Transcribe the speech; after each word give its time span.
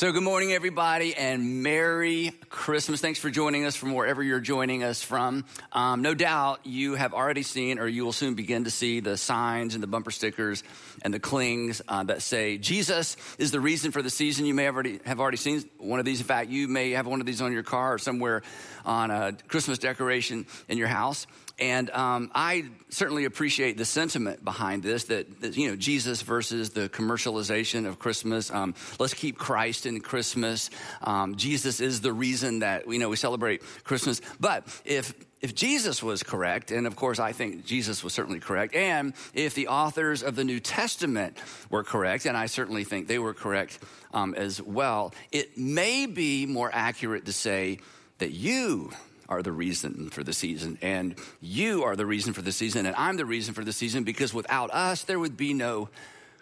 So, 0.00 0.12
good 0.12 0.22
morning, 0.22 0.54
everybody, 0.54 1.14
and 1.14 1.62
Merry 1.62 2.32
Christmas. 2.48 3.02
Thanks 3.02 3.18
for 3.18 3.28
joining 3.28 3.66
us 3.66 3.76
from 3.76 3.92
wherever 3.92 4.22
you're 4.22 4.40
joining 4.40 4.82
us 4.82 5.02
from. 5.02 5.44
Um, 5.72 6.00
no 6.00 6.14
doubt 6.14 6.60
you 6.64 6.94
have 6.94 7.12
already 7.12 7.42
seen, 7.42 7.78
or 7.78 7.86
you 7.86 8.06
will 8.06 8.14
soon 8.14 8.34
begin 8.34 8.64
to 8.64 8.70
see, 8.70 9.00
the 9.00 9.18
signs 9.18 9.74
and 9.74 9.82
the 9.82 9.86
bumper 9.86 10.10
stickers 10.10 10.64
and 11.02 11.12
the 11.12 11.20
clings 11.20 11.82
uh, 11.86 12.02
that 12.04 12.22
say 12.22 12.56
Jesus 12.56 13.18
is 13.38 13.50
the 13.50 13.60
reason 13.60 13.92
for 13.92 14.00
the 14.00 14.08
season. 14.08 14.46
You 14.46 14.54
may 14.54 14.64
have 14.64 14.74
already 14.74 15.00
have 15.04 15.20
already 15.20 15.36
seen 15.36 15.68
one 15.76 15.98
of 15.98 16.06
these. 16.06 16.20
In 16.20 16.26
fact, 16.26 16.48
you 16.48 16.66
may 16.66 16.92
have 16.92 17.06
one 17.06 17.20
of 17.20 17.26
these 17.26 17.42
on 17.42 17.52
your 17.52 17.62
car 17.62 17.92
or 17.92 17.98
somewhere 17.98 18.40
on 18.86 19.10
a 19.10 19.34
Christmas 19.48 19.76
decoration 19.76 20.46
in 20.70 20.78
your 20.78 20.88
house. 20.88 21.26
And 21.60 21.90
um, 21.90 22.30
I 22.34 22.64
certainly 22.88 23.26
appreciate 23.26 23.76
the 23.76 23.84
sentiment 23.84 24.42
behind 24.42 24.82
this 24.82 25.04
that, 25.04 25.42
that, 25.42 25.56
you 25.58 25.68
know, 25.68 25.76
Jesus 25.76 26.22
versus 26.22 26.70
the 26.70 26.88
commercialization 26.88 27.86
of 27.86 27.98
Christmas. 27.98 28.50
Um, 28.50 28.74
let's 28.98 29.12
keep 29.12 29.36
Christ 29.36 29.84
Christmas. 29.98 30.70
Um, 31.02 31.34
Jesus 31.34 31.80
is 31.80 32.00
the 32.00 32.12
reason 32.12 32.60
that, 32.60 32.86
you 32.86 33.00
know, 33.00 33.08
we 33.08 33.16
celebrate 33.16 33.62
Christmas. 33.82 34.20
But 34.38 34.64
if 34.84 35.12
if 35.40 35.54
Jesus 35.54 36.02
was 36.02 36.22
correct, 36.22 36.70
and 36.70 36.86
of 36.86 36.96
course 36.96 37.18
I 37.18 37.32
think 37.32 37.64
Jesus 37.64 38.04
was 38.04 38.12
certainly 38.12 38.40
correct, 38.40 38.74
and 38.74 39.14
if 39.32 39.54
the 39.54 39.68
authors 39.68 40.22
of 40.22 40.36
the 40.36 40.44
New 40.44 40.60
Testament 40.60 41.38
were 41.70 41.82
correct, 41.82 42.26
and 42.26 42.36
I 42.36 42.46
certainly 42.46 42.84
think 42.84 43.08
they 43.08 43.18
were 43.18 43.32
correct 43.34 43.78
um, 44.12 44.34
as 44.34 44.60
well, 44.60 45.14
it 45.32 45.56
may 45.56 46.06
be 46.06 46.44
more 46.46 46.70
accurate 46.72 47.24
to 47.26 47.32
say 47.32 47.78
that 48.18 48.32
you 48.32 48.92
are 49.30 49.42
the 49.42 49.52
reason 49.52 50.10
for 50.10 50.22
the 50.22 50.32
season, 50.32 50.76
and 50.82 51.14
you 51.40 51.84
are 51.84 51.96
the 51.96 52.06
reason 52.06 52.34
for 52.34 52.42
the 52.42 52.52
season, 52.52 52.84
and 52.84 52.94
I'm 52.96 53.16
the 53.16 53.24
reason 53.24 53.54
for 53.54 53.64
the 53.64 53.72
season 53.72 54.04
because 54.04 54.34
without 54.34 54.70
us, 54.72 55.04
there 55.04 55.18
would 55.18 55.36
be 55.36 55.54
no 55.54 55.88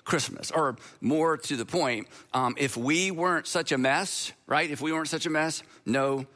Christmas. 0.09 0.51
Or 0.51 0.77
more 1.03 1.37
to 1.37 1.57
the 1.57 1.67
point, 1.67 2.09
um, 2.33 2.55
if 2.59 2.77
we 2.77 3.11
weren't 3.11 3.47
such 3.47 3.73
a 3.73 3.79
mess, 3.79 4.33
right? 4.47 4.69
If 4.69 4.81
we 4.81 4.91
weren't 4.91 5.09
such 5.09 5.27
a 5.27 5.31
mess, 5.31 5.63
no 5.85 6.27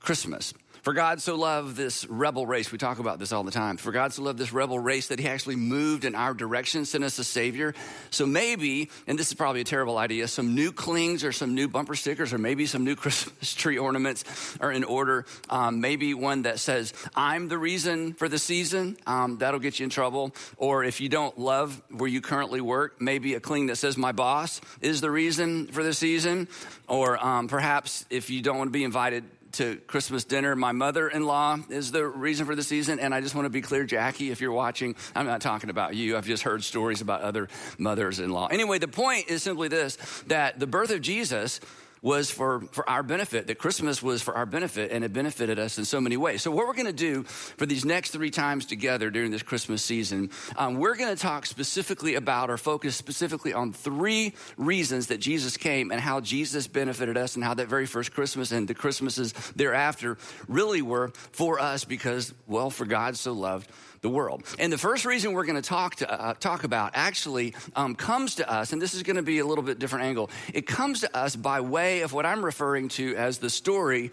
Christmas. 0.00 0.54
For 0.82 0.94
God 0.94 1.22
so 1.22 1.36
loved 1.36 1.76
this 1.76 2.04
rebel 2.06 2.44
race, 2.44 2.72
we 2.72 2.78
talk 2.78 2.98
about 2.98 3.20
this 3.20 3.32
all 3.32 3.44
the 3.44 3.52
time. 3.52 3.76
For 3.76 3.92
God 3.92 4.12
so 4.12 4.22
loved 4.22 4.36
this 4.36 4.52
rebel 4.52 4.80
race 4.80 5.08
that 5.08 5.20
he 5.20 5.28
actually 5.28 5.54
moved 5.54 6.04
in 6.04 6.16
our 6.16 6.34
direction, 6.34 6.84
sent 6.86 7.04
us 7.04 7.20
a 7.20 7.24
Savior. 7.24 7.72
So 8.10 8.26
maybe, 8.26 8.90
and 9.06 9.16
this 9.16 9.28
is 9.28 9.34
probably 9.34 9.60
a 9.60 9.64
terrible 9.64 9.96
idea, 9.96 10.26
some 10.26 10.56
new 10.56 10.72
clings 10.72 11.22
or 11.22 11.30
some 11.30 11.54
new 11.54 11.68
bumper 11.68 11.94
stickers 11.94 12.32
or 12.32 12.38
maybe 12.38 12.66
some 12.66 12.82
new 12.82 12.96
Christmas 13.02 13.54
tree 13.54 13.78
ornaments 13.78 14.24
are 14.60 14.72
in 14.72 14.82
order. 14.82 15.24
Um, 15.48 15.80
maybe 15.80 16.14
one 16.14 16.42
that 16.42 16.58
says, 16.58 16.92
I'm 17.14 17.46
the 17.46 17.58
reason 17.58 18.14
for 18.14 18.28
the 18.28 18.38
season. 18.38 18.96
Um, 19.06 19.38
that'll 19.38 19.60
get 19.60 19.78
you 19.78 19.84
in 19.84 19.90
trouble. 19.90 20.34
Or 20.56 20.82
if 20.82 21.00
you 21.00 21.08
don't 21.08 21.38
love 21.38 21.80
where 21.90 22.10
you 22.10 22.20
currently 22.20 22.60
work, 22.60 23.00
maybe 23.00 23.34
a 23.34 23.40
cling 23.40 23.68
that 23.68 23.76
says, 23.76 23.96
My 23.96 24.10
boss 24.10 24.60
is 24.80 25.00
the 25.00 25.12
reason 25.12 25.68
for 25.68 25.84
the 25.84 25.94
season. 25.94 26.48
Or 26.88 27.24
um, 27.24 27.46
perhaps 27.46 28.04
if 28.10 28.30
you 28.30 28.42
don't 28.42 28.58
want 28.58 28.66
to 28.66 28.72
be 28.72 28.82
invited 28.82 29.22
to 29.52 29.76
Christmas 29.86 30.24
dinner. 30.24 30.56
My 30.56 30.72
mother 30.72 31.08
in 31.08 31.24
law 31.24 31.58
is 31.68 31.92
the 31.92 32.06
reason 32.06 32.46
for 32.46 32.54
the 32.54 32.62
season. 32.62 32.98
And 33.00 33.14
I 33.14 33.20
just 33.20 33.34
want 33.34 33.46
to 33.46 33.50
be 33.50 33.62
clear, 33.62 33.84
Jackie, 33.84 34.30
if 34.30 34.40
you're 34.40 34.52
watching, 34.52 34.94
I'm 35.14 35.26
not 35.26 35.40
talking 35.40 35.70
about 35.70 35.94
you. 35.94 36.16
I've 36.16 36.26
just 36.26 36.42
heard 36.42 36.64
stories 36.64 37.00
about 37.00 37.22
other 37.22 37.48
mothers 37.78 38.18
in 38.18 38.30
law. 38.30 38.46
Anyway, 38.46 38.78
the 38.78 38.88
point 38.88 39.28
is 39.28 39.42
simply 39.42 39.68
this 39.68 39.96
that 40.26 40.58
the 40.58 40.66
birth 40.66 40.90
of 40.90 41.00
Jesus 41.00 41.60
was 42.02 42.32
for, 42.32 42.62
for 42.72 42.88
our 42.90 43.04
benefit, 43.04 43.46
that 43.46 43.58
Christmas 43.58 44.02
was 44.02 44.20
for 44.20 44.34
our 44.34 44.44
benefit, 44.44 44.90
and 44.90 45.04
it 45.04 45.12
benefited 45.12 45.58
us 45.60 45.78
in 45.78 45.84
so 45.84 46.00
many 46.00 46.16
ways. 46.16 46.42
So, 46.42 46.50
what 46.50 46.66
we're 46.66 46.74
going 46.74 46.86
to 46.86 46.92
do 46.92 47.22
for 47.22 47.64
these 47.64 47.84
next 47.84 48.10
three 48.10 48.30
times 48.30 48.66
together 48.66 49.08
during 49.08 49.30
this 49.30 49.42
Christmas 49.42 49.84
season, 49.84 50.30
um, 50.56 50.74
we're 50.74 50.96
going 50.96 51.14
to 51.14 51.20
talk 51.20 51.46
specifically 51.46 52.16
about 52.16 52.50
or 52.50 52.58
focus 52.58 52.96
specifically 52.96 53.54
on 53.54 53.72
three 53.72 54.34
reasons 54.56 55.06
that 55.06 55.18
Jesus 55.18 55.56
came 55.56 55.92
and 55.92 56.00
how 56.00 56.20
Jesus 56.20 56.66
benefited 56.66 57.16
us, 57.16 57.36
and 57.36 57.44
how 57.44 57.54
that 57.54 57.68
very 57.68 57.86
first 57.86 58.12
Christmas 58.12 58.50
and 58.50 58.66
the 58.66 58.74
Christmases 58.74 59.32
thereafter 59.54 60.18
really 60.48 60.82
were 60.82 61.12
for 61.30 61.60
us 61.60 61.84
because, 61.84 62.34
well, 62.48 62.70
for 62.70 62.84
God 62.84 63.16
so 63.16 63.32
loved 63.32 63.70
the 64.02 64.10
world. 64.10 64.42
And 64.58 64.72
the 64.72 64.78
first 64.78 65.06
reason 65.06 65.32
we're 65.32 65.46
going 65.46 65.60
to 65.60 65.68
talk 65.68 65.96
to 65.96 66.10
uh, 66.10 66.34
talk 66.34 66.64
about 66.64 66.92
actually 66.94 67.54
um, 67.74 67.94
comes 67.94 68.36
to 68.36 68.50
us, 68.50 68.72
and 68.72 68.82
this 68.82 68.94
is 68.94 69.02
going 69.02 69.16
to 69.16 69.22
be 69.22 69.38
a 69.38 69.46
little 69.46 69.64
bit 69.64 69.78
different 69.78 70.04
angle. 70.04 70.28
It 70.52 70.66
comes 70.66 71.00
to 71.00 71.16
us 71.16 71.34
by 71.34 71.60
way 71.60 72.02
of 72.02 72.12
what 72.12 72.26
I'm 72.26 72.44
referring 72.44 72.88
to 72.90 73.16
as 73.16 73.38
the 73.38 73.48
story 73.48 74.10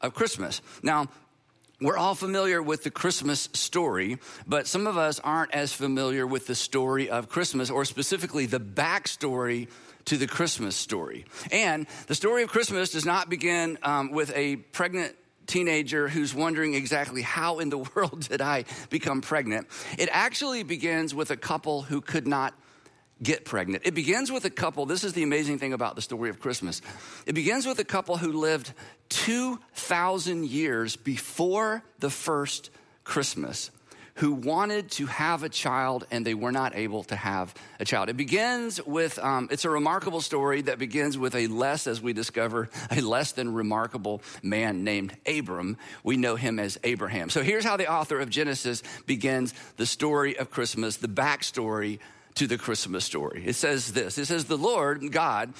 of 0.00 0.14
Christmas. 0.14 0.62
Now, 0.82 1.08
we're 1.80 1.96
all 1.96 2.14
familiar 2.14 2.62
with 2.62 2.84
the 2.84 2.90
Christmas 2.90 3.48
story, 3.52 4.18
but 4.46 4.68
some 4.68 4.86
of 4.86 4.96
us 4.96 5.18
aren't 5.18 5.52
as 5.52 5.72
familiar 5.72 6.26
with 6.26 6.46
the 6.46 6.54
story 6.54 7.10
of 7.10 7.28
Christmas, 7.28 7.68
or 7.68 7.84
specifically 7.84 8.46
the 8.46 8.60
backstory 8.60 9.68
to 10.04 10.16
the 10.16 10.28
Christmas 10.28 10.76
story. 10.76 11.24
And 11.50 11.86
the 12.06 12.14
story 12.14 12.42
of 12.44 12.50
Christmas 12.50 12.92
does 12.92 13.04
not 13.04 13.28
begin 13.28 13.78
um, 13.82 14.12
with 14.12 14.32
a 14.36 14.56
pregnant 14.56 15.16
teenager 15.46 16.08
who's 16.08 16.34
wondering 16.34 16.74
exactly 16.74 17.22
how 17.22 17.58
in 17.58 17.70
the 17.70 17.78
world 17.94 18.28
did 18.28 18.40
I 18.40 18.64
become 18.90 19.20
pregnant. 19.20 19.68
It 19.98 20.08
actually 20.12 20.62
begins 20.62 21.14
with 21.14 21.30
a 21.30 21.36
couple 21.36 21.82
who 21.82 22.00
could 22.00 22.26
not 22.26 22.54
get 23.22 23.44
pregnant. 23.44 23.86
It 23.86 23.94
begins 23.94 24.30
with 24.30 24.44
a 24.44 24.50
couple, 24.50 24.86
this 24.86 25.04
is 25.04 25.12
the 25.12 25.22
amazing 25.22 25.58
thing 25.58 25.72
about 25.72 25.96
the 25.96 26.02
story 26.02 26.30
of 26.30 26.40
Christmas. 26.40 26.82
It 27.26 27.34
begins 27.34 27.66
with 27.66 27.78
a 27.78 27.84
couple 27.84 28.16
who 28.16 28.32
lived 28.32 28.72
2,000 29.10 30.46
years 30.46 30.96
before 30.96 31.82
the 32.00 32.10
first 32.10 32.70
Christmas 33.04 33.70
who 34.16 34.32
wanted 34.32 34.90
to 34.92 35.06
have 35.06 35.42
a 35.42 35.48
child 35.48 36.06
and 36.10 36.24
they 36.24 36.34
were 36.34 36.52
not 36.52 36.76
able 36.76 37.02
to 37.04 37.16
have 37.16 37.52
a 37.80 37.84
child. 37.84 38.08
It 38.08 38.16
begins 38.16 38.84
with, 38.84 39.18
um, 39.18 39.48
it's 39.50 39.64
a 39.64 39.70
remarkable 39.70 40.20
story 40.20 40.62
that 40.62 40.78
begins 40.78 41.18
with 41.18 41.34
a 41.34 41.48
less, 41.48 41.86
as 41.86 42.00
we 42.00 42.12
discover, 42.12 42.68
a 42.90 43.00
less 43.00 43.32
than 43.32 43.52
remarkable 43.52 44.22
man 44.42 44.84
named 44.84 45.16
Abram. 45.26 45.76
We 46.04 46.16
know 46.16 46.36
him 46.36 46.60
as 46.60 46.78
Abraham. 46.84 47.28
So 47.28 47.42
here's 47.42 47.64
how 47.64 47.76
the 47.76 47.90
author 47.90 48.20
of 48.20 48.30
Genesis 48.30 48.82
begins 49.06 49.52
the 49.76 49.86
story 49.86 50.38
of 50.38 50.50
Christmas, 50.50 50.96
the 50.96 51.08
backstory 51.08 51.98
to 52.36 52.46
the 52.46 52.58
Christmas 52.58 53.04
story. 53.04 53.42
It 53.46 53.54
says 53.54 53.92
this 53.92 54.18
It 54.18 54.26
says, 54.26 54.44
The 54.44 54.58
Lord, 54.58 55.10
God, 55.10 55.54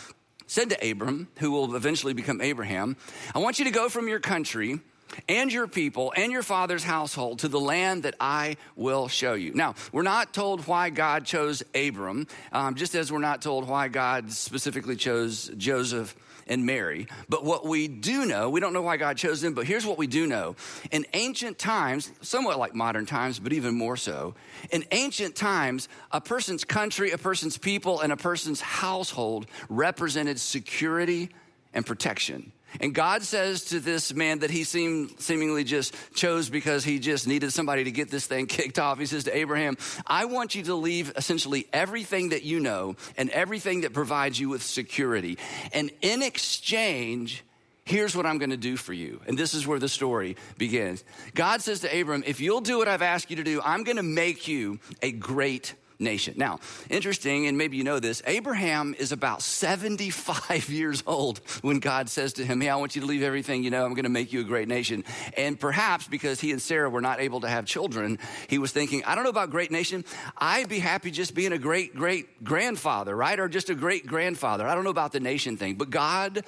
said 0.46 0.70
to 0.70 0.90
Abram, 0.90 1.28
who 1.38 1.50
will 1.50 1.74
eventually 1.74 2.12
become 2.12 2.40
Abraham, 2.40 2.96
I 3.34 3.38
want 3.40 3.58
you 3.58 3.64
to 3.64 3.70
go 3.70 3.88
from 3.88 4.08
your 4.08 4.20
country 4.20 4.80
and 5.28 5.52
your 5.52 5.66
people 5.66 6.12
and 6.16 6.32
your 6.32 6.42
father's 6.42 6.84
household 6.84 7.40
to 7.40 7.48
the 7.48 7.60
land 7.60 8.02
that 8.04 8.14
I 8.20 8.56
will 8.76 9.08
show 9.08 9.34
you. 9.34 9.54
Now, 9.54 9.74
we're 9.92 10.02
not 10.02 10.32
told 10.32 10.66
why 10.66 10.90
God 10.90 11.24
chose 11.24 11.62
Abram, 11.74 12.26
um, 12.52 12.74
just 12.74 12.94
as 12.94 13.10
we're 13.10 13.18
not 13.18 13.42
told 13.42 13.68
why 13.68 13.88
God 13.88 14.32
specifically 14.32 14.96
chose 14.96 15.50
Joseph 15.56 16.14
and 16.46 16.66
Mary. 16.66 17.06
But 17.28 17.44
what 17.44 17.66
we 17.66 17.88
do 17.88 18.26
know, 18.26 18.50
we 18.50 18.60
don't 18.60 18.72
know 18.72 18.82
why 18.82 18.96
God 18.96 19.16
chose 19.16 19.40
them, 19.40 19.54
but 19.54 19.66
here's 19.66 19.86
what 19.86 19.98
we 19.98 20.06
do 20.06 20.26
know. 20.26 20.56
In 20.90 21.06
ancient 21.14 21.58
times, 21.58 22.10
somewhat 22.20 22.58
like 22.58 22.74
modern 22.74 23.06
times, 23.06 23.38
but 23.38 23.52
even 23.52 23.74
more 23.74 23.96
so, 23.96 24.34
in 24.70 24.84
ancient 24.92 25.36
times, 25.36 25.88
a 26.12 26.20
person's 26.20 26.64
country, 26.64 27.12
a 27.12 27.18
person's 27.18 27.56
people, 27.56 28.00
and 28.00 28.12
a 28.12 28.16
person's 28.16 28.60
household 28.60 29.46
represented 29.68 30.38
security 30.38 31.30
and 31.72 31.84
protection. 31.84 32.52
And 32.80 32.94
God 32.94 33.22
says 33.22 33.64
to 33.66 33.80
this 33.80 34.14
man 34.14 34.40
that 34.40 34.50
he 34.50 34.64
seemed 34.64 35.20
seemingly 35.20 35.64
just 35.64 35.94
chose 36.14 36.48
because 36.48 36.84
he 36.84 36.98
just 36.98 37.26
needed 37.26 37.52
somebody 37.52 37.84
to 37.84 37.90
get 37.90 38.10
this 38.10 38.26
thing 38.26 38.46
kicked 38.48 38.78
off. 38.78 38.98
He 38.98 39.06
says 39.06 39.24
to 39.24 39.36
Abraham, 39.36 39.76
I 40.06 40.24
want 40.26 40.54
you 40.54 40.62
to 40.64 40.74
leave 40.74 41.12
essentially 41.16 41.66
everything 41.72 42.30
that 42.30 42.42
you 42.42 42.60
know 42.60 42.96
and 43.16 43.30
everything 43.30 43.82
that 43.82 43.92
provides 43.92 44.38
you 44.38 44.48
with 44.48 44.62
security. 44.62 45.38
And 45.72 45.90
in 46.00 46.22
exchange, 46.22 47.44
here's 47.84 48.16
what 48.16 48.26
I'm 48.26 48.38
going 48.38 48.50
to 48.50 48.56
do 48.56 48.76
for 48.76 48.92
you. 48.92 49.20
And 49.26 49.38
this 49.38 49.54
is 49.54 49.66
where 49.66 49.78
the 49.78 49.88
story 49.88 50.36
begins. 50.58 51.04
God 51.34 51.60
says 51.60 51.80
to 51.80 52.00
Abram, 52.00 52.24
if 52.26 52.40
you'll 52.40 52.60
do 52.60 52.78
what 52.78 52.88
I've 52.88 53.02
asked 53.02 53.30
you 53.30 53.36
to 53.36 53.44
do, 53.44 53.60
I'm 53.62 53.84
going 53.84 53.96
to 53.96 54.02
make 54.02 54.48
you 54.48 54.78
a 55.02 55.12
great 55.12 55.74
nation. 56.04 56.34
Now, 56.36 56.60
interesting, 56.88 57.46
and 57.46 57.58
maybe 57.58 57.76
you 57.76 57.84
know 57.84 57.98
this, 57.98 58.22
Abraham 58.26 58.94
is 58.98 59.10
about 59.10 59.42
75 59.42 60.68
years 60.68 61.02
old 61.06 61.38
when 61.62 61.80
God 61.80 62.08
says 62.08 62.34
to 62.34 62.44
him, 62.44 62.60
Hey, 62.60 62.68
I 62.68 62.76
want 62.76 62.94
you 62.94 63.00
to 63.00 63.06
leave 63.06 63.22
everything, 63.22 63.64
you 63.64 63.70
know, 63.70 63.84
I'm 63.84 63.94
going 63.94 64.04
to 64.04 64.10
make 64.10 64.32
you 64.32 64.40
a 64.40 64.44
great 64.44 64.68
nation. 64.68 65.04
And 65.36 65.58
perhaps 65.58 66.06
because 66.06 66.40
he 66.40 66.52
and 66.52 66.62
Sarah 66.62 66.88
were 66.88 67.00
not 67.00 67.20
able 67.20 67.40
to 67.40 67.48
have 67.48 67.66
children, 67.66 68.18
he 68.48 68.58
was 68.58 68.70
thinking, 68.70 69.02
I 69.04 69.14
don't 69.14 69.24
know 69.24 69.30
about 69.30 69.50
great 69.50 69.70
nation. 69.70 70.04
I'd 70.36 70.68
be 70.68 70.78
happy 70.78 71.10
just 71.10 71.34
being 71.34 71.52
a 71.52 71.58
great, 71.58 71.94
great 71.94 72.44
grandfather, 72.44 73.16
right? 73.16 73.40
Or 73.40 73.48
just 73.48 73.70
a 73.70 73.74
great 73.74 74.06
grandfather. 74.06 74.66
I 74.66 74.74
don't 74.74 74.84
know 74.84 74.90
about 74.90 75.12
the 75.12 75.20
nation 75.20 75.56
thing, 75.56 75.74
but 75.74 75.90
God 75.90 76.44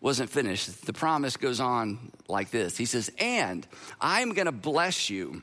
wasn't 0.00 0.30
finished. 0.30 0.86
The 0.86 0.92
promise 0.92 1.36
goes 1.36 1.60
on 1.60 1.98
like 2.28 2.50
this 2.50 2.76
He 2.76 2.86
says, 2.86 3.10
And 3.18 3.66
I'm 4.00 4.32
going 4.32 4.46
to 4.46 4.52
bless 4.52 5.10
you, 5.10 5.42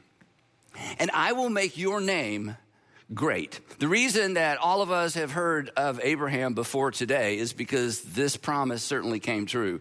and 0.99 1.11
I 1.13 1.33
will 1.33 1.49
make 1.49 1.77
your 1.77 2.01
name 2.01 2.57
great. 3.13 3.59
The 3.79 3.87
reason 3.87 4.33
that 4.35 4.57
all 4.57 4.81
of 4.81 4.91
us 4.91 5.13
have 5.15 5.31
heard 5.31 5.69
of 5.77 5.99
Abraham 6.03 6.53
before 6.53 6.91
today 6.91 7.37
is 7.37 7.53
because 7.53 8.01
this 8.01 8.37
promise 8.37 8.83
certainly 8.83 9.19
came 9.19 9.45
true. 9.45 9.79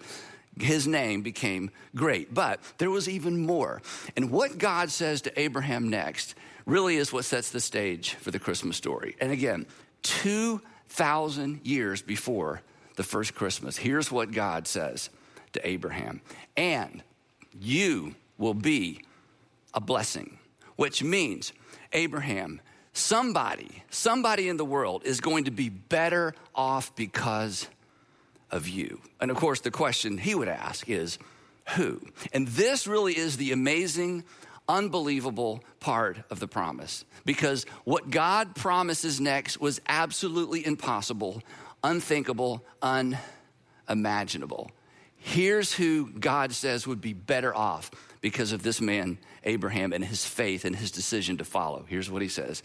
His 0.59 0.87
name 0.87 1.23
became 1.23 1.71
great. 1.95 2.33
But 2.33 2.61
there 2.79 2.91
was 2.91 3.09
even 3.09 3.45
more. 3.45 3.83
And 4.17 4.31
what 4.31 4.59
God 4.59 4.91
says 4.91 5.23
to 5.23 5.41
Abraham 5.41 5.91
next 5.91 6.35
really 6.65 6.97
is 6.97 7.13
what 7.13 7.25
sets 7.25 7.51
the 7.51 7.61
stage 7.61 8.15
for 8.15 8.31
the 8.31 8.39
Christmas 8.39 8.77
story. 8.77 9.17
And 9.21 9.31
again, 9.33 9.67
2,000 10.03 11.61
years 11.65 12.03
before 12.03 12.63
the 12.97 13.03
first 13.03 13.35
Christmas, 13.35 13.77
here's 13.77 14.11
what 14.11 14.33
God 14.33 14.67
says 14.67 15.11
to 15.53 15.67
Abraham 15.67 16.21
And 16.57 17.03
you 17.61 18.15
will 18.39 18.55
be 18.55 19.03
a 19.75 19.81
blessing, 19.81 20.39
which 20.77 21.03
means, 21.03 21.53
Abraham, 21.93 22.61
somebody, 22.97 23.83
somebody 23.91 24.49
in 24.49 24.57
the 24.57 24.65
world 24.65 25.03
is 25.05 25.21
going 25.21 25.45
to 25.45 25.51
be 25.51 25.69
better 25.69 26.35
off 26.55 26.95
because 26.97 27.69
of 28.51 28.69
you. 28.69 29.01
And 29.21 29.31
of 29.31 29.37
course, 29.37 29.61
the 29.61 29.71
question 29.71 30.19
he 30.19 30.35
would 30.35 30.49
ask 30.49 30.89
is, 30.89 31.19
who? 31.75 32.01
And 32.33 32.49
this 32.49 32.87
really 32.87 33.17
is 33.17 33.37
the 33.37 33.53
amazing, 33.53 34.25
unbelievable 34.69 35.63
part 35.81 36.19
of 36.31 36.41
the 36.41 36.49
promise. 36.49 37.05
Because 37.25 37.67
what 37.85 38.11
God 38.11 38.55
promises 38.55 39.21
next 39.21 39.61
was 39.61 39.81
absolutely 39.89 40.65
impossible, 40.65 41.43
unthinkable, 41.83 42.65
unimaginable. 43.89 44.71
Here's 45.17 45.73
who 45.73 46.11
God 46.13 46.53
says 46.53 46.87
would 46.87 47.01
be 47.01 47.13
better 47.13 47.55
off 47.55 47.91
because 48.27 48.51
of 48.51 48.65
this 48.65 48.81
man, 48.81 49.19
Abraham, 49.45 49.93
and 49.93 50.05
his 50.05 50.27
faith 50.27 50.65
and 50.65 50.75
his 50.75 50.91
decision 50.91 51.37
to 51.37 51.45
follow. 51.45 51.85
Here's 51.87 52.11
what 52.11 52.23
he 52.23 52.29
says 52.29 52.61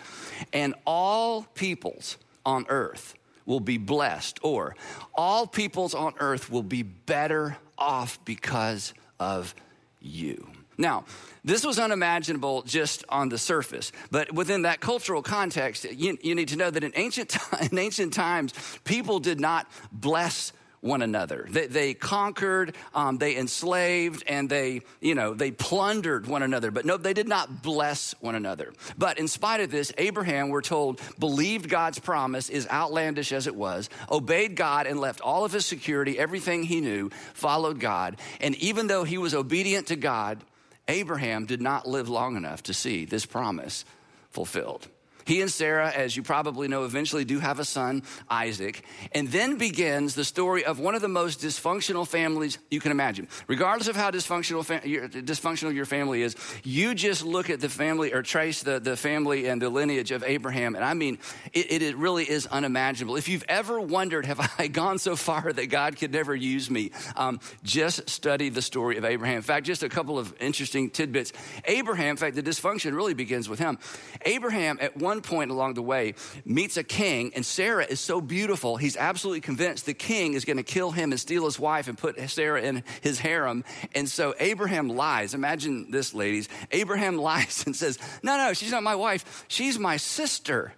And 0.52 0.74
all 0.88 1.44
peoples 1.54 2.18
on 2.44 2.66
earth 2.68 3.14
will 3.46 3.60
be 3.60 3.78
blessed, 3.78 4.40
or 4.42 4.76
all 5.14 5.46
peoples 5.46 5.94
on 5.94 6.16
earth 6.18 6.50
will 6.50 6.64
be 6.64 6.82
better 6.82 7.58
off 7.78 8.18
because 8.26 8.96
of 9.20 9.54
you. 10.00 10.48
Now, 10.80 11.06
this 11.46 11.64
was 11.64 11.78
unimaginable 11.78 12.64
just 12.64 13.04
on 13.08 13.30
the 13.30 13.38
surface, 13.38 13.92
but 14.10 14.32
within 14.32 14.64
that 14.64 14.80
cultural 14.80 15.22
context, 15.22 15.84
you, 15.84 16.18
you 16.24 16.34
need 16.34 16.48
to 16.48 16.56
know 16.56 16.72
that 16.72 16.84
in 16.84 16.92
ancient, 16.96 17.38
in 17.72 17.78
ancient 17.78 18.14
times, 18.14 18.52
people 18.84 19.20
did 19.20 19.40
not 19.40 19.70
bless 19.92 20.54
one 20.82 21.04
another. 21.04 21.46
They, 21.50 21.68
they 21.68 21.94
conquered, 21.94 22.76
um, 22.94 23.18
they 23.20 23.38
enslaved, 23.38 24.24
and 24.28 24.50
they, 24.50 24.82
you 25.00 25.16
know, 25.16 25.34
they 25.34 25.52
plundered 25.52 26.26
one 26.26 26.44
another. 26.44 26.72
But 26.72 26.86
no, 26.86 26.98
they 26.98 27.14
did 27.14 27.28
not 27.28 27.62
bless 27.62 28.14
one 28.20 28.36
another. 28.36 28.74
But 28.98 29.20
in 29.20 29.28
spite 29.28 29.62
of 29.62 29.72
this, 29.72 29.92
Abraham, 29.98 30.50
we're 30.50 30.62
told, 30.62 31.00
believed 31.20 31.70
God's 31.70 32.00
promise, 32.00 32.50
is 32.50 32.68
outlandish 32.68 33.32
as 33.32 33.46
it 33.48 33.56
was, 33.56 33.90
obeyed 34.10 34.56
God 34.56 34.88
and 34.88 35.00
left 35.00 35.22
all 35.22 35.46
of 35.46 35.54
his 35.54 35.66
security, 35.66 36.18
everything 36.18 36.64
he 36.64 36.82
knew, 36.82 37.10
followed 37.34 37.80
God. 37.80 38.18
And 38.40 38.56
even 38.56 38.88
though 38.88 39.04
he 39.04 39.20
was 39.20 39.36
obedient 39.36 39.88
to 39.88 39.96
God, 39.96 40.44
Abraham 40.88 41.46
did 41.46 41.62
not 41.62 41.88
live 41.88 42.10
long 42.10 42.36
enough 42.36 42.64
to 42.64 42.74
see 42.74 43.06
this 43.06 43.26
promise 43.26 43.86
fulfilled. 44.32 44.88
He 45.26 45.42
and 45.42 45.52
Sarah, 45.52 45.92
as 45.92 46.16
you 46.16 46.24
probably 46.24 46.68
know, 46.68 46.86
eventually 46.86 47.26
do 47.26 47.40
have 47.40 47.60
a 47.60 47.66
son, 47.66 48.04
Isaac. 48.30 48.84
And 49.12 49.28
then 49.30 49.58
begins 49.58 50.16
the 50.16 50.24
story 50.24 50.66
of 50.66 50.80
one 50.80 50.96
of 50.96 51.02
the 51.02 51.08
most 51.08 51.42
dysfunctional 51.42 52.08
families 52.08 52.58
you 52.70 52.80
can 52.80 52.92
imagine. 52.92 53.28
Regardless 53.48 53.88
of 53.88 53.96
how 53.96 54.12
dysfunctional, 54.12 54.86
your, 54.86 55.08
dysfunctional 55.10 55.74
your 55.74 55.86
family 55.86 56.22
is, 56.22 56.36
you 56.64 56.96
just 56.96 57.26
look 57.26 57.50
at 57.50 57.60
the 57.60 57.70
family 57.70 58.14
or 58.14 58.22
trace 58.22 58.64
the, 58.64 58.80
the 58.80 58.98
family 58.98 59.48
and 59.48 59.62
the 59.62 59.70
lineage 59.70 60.12
of 60.12 60.24
Abraham. 60.24 60.76
And 60.76 60.84
I 60.84 60.94
mean, 60.94 61.20
it, 61.54 61.82
it 61.82 61.98
really 61.98 62.30
is 62.30 62.48
unimaginable. 62.48 63.16
If 63.16 63.28
you've 63.28 63.46
ever 63.48 63.80
wondered, 63.80 64.26
have 64.26 64.40
I 64.58 64.68
gone 64.82 65.00
so 65.00 65.16
far 65.16 65.52
that 65.52 65.68
God 65.68 65.98
could 65.98 66.12
never 66.12 66.36
use 66.36 66.70
me? 66.70 66.92
Um, 67.16 67.40
just 67.64 68.10
study 68.10 68.50
the 68.50 68.62
story 68.62 68.98
of 68.98 69.06
Abraham. 69.06 69.38
In 69.38 69.42
fact, 69.42 69.66
just 69.66 69.84
a 69.84 69.90
couple 69.90 70.18
of 70.18 70.34
interesting 70.40 70.90
tidbits. 70.90 71.34
Abraham, 71.66 72.12
in 72.12 72.18
fact, 72.18 72.36
the 72.36 72.44
dysfunction 72.44 72.96
really 72.96 73.14
begins 73.14 73.50
with 73.50 73.60
him. 73.60 73.78
Abraham, 74.26 74.78
at 74.82 74.98
one 74.98 75.11
one 75.12 75.22
point 75.22 75.52
along 75.52 75.74
the 75.74 75.82
way, 75.82 76.14
meets 76.46 76.78
a 76.78 76.86
king, 76.86 77.34
and 77.36 77.46
Sarah 77.46 77.86
is 77.86 78.00
so 78.00 78.22
beautiful, 78.22 78.78
he's 78.78 78.96
absolutely 78.96 79.42
convinced 79.42 79.86
the 79.86 79.94
king 79.94 80.36
is 80.36 80.46
going 80.46 80.56
to 80.56 80.64
kill 80.64 80.92
him 80.92 81.12
and 81.12 81.20
steal 81.20 81.44
his 81.44 81.60
wife 81.60 81.90
and 81.90 81.98
put 81.98 82.18
Sarah 82.30 82.62
in 82.62 82.82
his 83.02 83.20
harem. 83.20 83.66
And 83.94 84.08
so 84.08 84.34
Abraham 84.40 84.88
lies. 84.88 85.34
Imagine 85.34 85.92
this, 85.92 86.14
ladies. 86.14 86.48
Abraham 86.72 87.18
lies 87.30 87.66
and 87.66 87.76
says, 87.76 88.00
No, 88.24 88.38
no, 88.38 88.54
she's 88.54 88.72
not 88.72 88.84
my 88.84 88.96
wife, 88.96 89.44
she's 89.50 89.78
my 89.78 89.98
sister. 89.98 90.74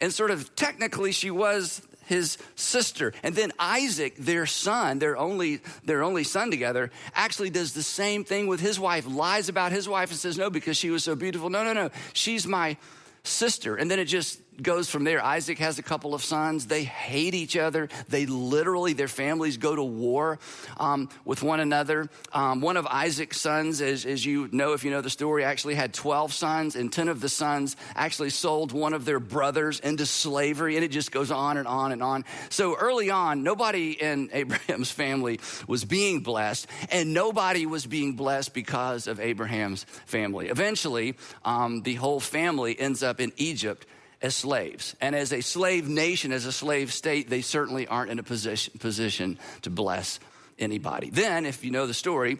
And 0.00 0.12
sort 0.12 0.32
of 0.32 0.56
technically, 0.56 1.12
she 1.12 1.30
was 1.30 1.80
his 2.06 2.38
sister. 2.56 3.12
And 3.22 3.36
then 3.36 3.52
Isaac, 3.60 4.16
their 4.16 4.46
son, 4.46 4.98
their 4.98 5.16
only, 5.16 5.60
their 5.84 6.02
only 6.02 6.24
son 6.24 6.50
together, 6.50 6.90
actually 7.14 7.50
does 7.50 7.72
the 7.72 7.84
same 7.84 8.24
thing 8.24 8.48
with 8.48 8.58
his 8.58 8.80
wife, 8.80 9.06
lies 9.06 9.48
about 9.48 9.70
his 9.70 9.88
wife 9.88 10.10
and 10.10 10.18
says, 10.18 10.36
No, 10.36 10.50
because 10.50 10.76
she 10.76 10.90
was 10.90 11.04
so 11.04 11.14
beautiful. 11.14 11.50
No, 11.50 11.62
no, 11.62 11.72
no, 11.72 11.90
she's 12.14 12.48
my 12.48 12.76
sister. 13.24 13.76
And 13.76 13.90
then 13.90 13.98
it 13.98 14.06
just 14.06 14.40
goes 14.62 14.88
from 14.90 15.04
there. 15.04 15.22
Isaac 15.22 15.58
has 15.58 15.78
a 15.78 15.82
couple 15.82 16.14
of 16.14 16.22
sons. 16.22 16.66
They 16.66 16.84
hate 16.84 17.34
each 17.34 17.56
other. 17.56 17.88
They 18.08 18.26
literally, 18.26 18.92
their 18.92 19.08
families 19.08 19.56
go 19.56 19.74
to 19.74 19.82
war 19.82 20.38
um, 20.78 21.08
with 21.24 21.42
one 21.42 21.60
another. 21.60 22.08
Um, 22.32 22.60
one 22.60 22.76
of 22.76 22.86
Isaac's 22.86 23.40
sons, 23.40 23.80
as, 23.80 24.04
as 24.06 24.24
you 24.24 24.48
know, 24.52 24.72
if 24.72 24.84
you 24.84 24.90
know 24.90 25.00
the 25.00 25.10
story, 25.10 25.44
actually 25.44 25.74
had 25.74 25.92
12 25.94 26.32
sons, 26.32 26.76
and 26.76 26.92
10 26.92 27.08
of 27.08 27.20
the 27.20 27.28
sons 27.28 27.76
actually 27.94 28.30
sold 28.30 28.72
one 28.72 28.92
of 28.92 29.04
their 29.04 29.20
brothers 29.20 29.80
into 29.80 30.06
slavery. 30.06 30.76
And 30.76 30.84
it 30.84 30.90
just 30.90 31.12
goes 31.12 31.30
on 31.30 31.56
and 31.56 31.66
on 31.66 31.92
and 31.92 32.02
on. 32.02 32.24
So 32.48 32.76
early 32.76 33.10
on, 33.10 33.42
nobody 33.42 33.92
in 33.92 34.30
Abraham's 34.32 34.90
family 34.90 35.40
was 35.66 35.84
being 35.84 36.20
blessed, 36.20 36.66
and 36.90 37.14
nobody 37.14 37.66
was 37.66 37.86
being 37.86 38.14
blessed 38.14 38.54
because 38.54 39.06
of 39.06 39.20
Abraham's 39.20 39.84
family. 40.06 40.48
Eventually, 40.48 41.16
um, 41.44 41.82
the 41.82 41.94
whole 41.94 42.20
family 42.20 42.78
ends 42.78 43.02
up 43.02 43.20
in 43.20 43.32
Egypt 43.36 43.86
as 44.22 44.36
slaves. 44.36 44.96
And 45.00 45.14
as 45.14 45.32
a 45.32 45.40
slave 45.40 45.88
nation, 45.88 46.32
as 46.32 46.44
a 46.44 46.52
slave 46.52 46.92
state, 46.92 47.30
they 47.30 47.42
certainly 47.42 47.86
aren't 47.86 48.10
in 48.10 48.18
a 48.18 48.22
position, 48.22 48.78
position 48.78 49.38
to 49.62 49.70
bless 49.70 50.20
anybody. 50.58 51.10
Then, 51.10 51.46
if 51.46 51.64
you 51.64 51.70
know 51.70 51.86
the 51.86 51.94
story, 51.94 52.38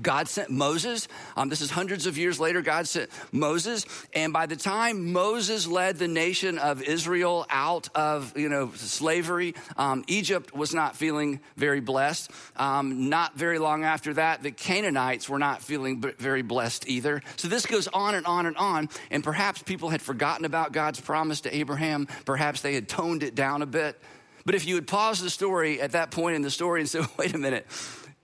God 0.00 0.28
sent 0.28 0.50
Moses. 0.50 1.08
Um, 1.36 1.48
this 1.48 1.60
is 1.60 1.70
hundreds 1.70 2.06
of 2.06 2.18
years 2.18 2.38
later. 2.38 2.62
God 2.62 2.86
sent 2.86 3.10
Moses, 3.32 3.86
and 4.12 4.32
by 4.32 4.46
the 4.46 4.56
time 4.56 5.12
Moses 5.12 5.66
led 5.66 5.96
the 5.96 6.08
nation 6.08 6.58
of 6.58 6.82
Israel 6.82 7.46
out 7.50 7.88
of 7.94 8.36
you 8.36 8.48
know 8.48 8.72
slavery, 8.74 9.54
um, 9.76 10.04
Egypt 10.06 10.54
was 10.54 10.74
not 10.74 10.96
feeling 10.96 11.40
very 11.56 11.80
blessed. 11.80 12.30
Um, 12.56 13.08
not 13.08 13.36
very 13.36 13.58
long 13.58 13.84
after 13.84 14.14
that, 14.14 14.42
the 14.42 14.50
Canaanites 14.50 15.28
were 15.28 15.38
not 15.38 15.62
feeling 15.62 16.02
very 16.18 16.42
blessed 16.42 16.88
either. 16.88 17.22
So 17.36 17.48
this 17.48 17.66
goes 17.66 17.88
on 17.88 18.14
and 18.14 18.26
on 18.26 18.46
and 18.46 18.56
on. 18.56 18.88
And 19.10 19.22
perhaps 19.24 19.62
people 19.62 19.90
had 19.90 20.02
forgotten 20.02 20.44
about 20.44 20.72
God's 20.72 21.00
promise 21.00 21.42
to 21.42 21.54
Abraham. 21.54 22.06
Perhaps 22.24 22.60
they 22.60 22.74
had 22.74 22.88
toned 22.88 23.22
it 23.22 23.34
down 23.34 23.62
a 23.62 23.66
bit. 23.66 24.00
But 24.44 24.54
if 24.54 24.66
you 24.66 24.76
would 24.76 24.86
pause 24.86 25.20
the 25.20 25.30
story 25.30 25.80
at 25.80 25.92
that 25.92 26.10
point 26.10 26.36
in 26.36 26.42
the 26.42 26.50
story 26.50 26.80
and 26.80 26.88
say, 26.88 27.00
"Wait 27.18 27.34
a 27.34 27.38
minute." 27.38 27.66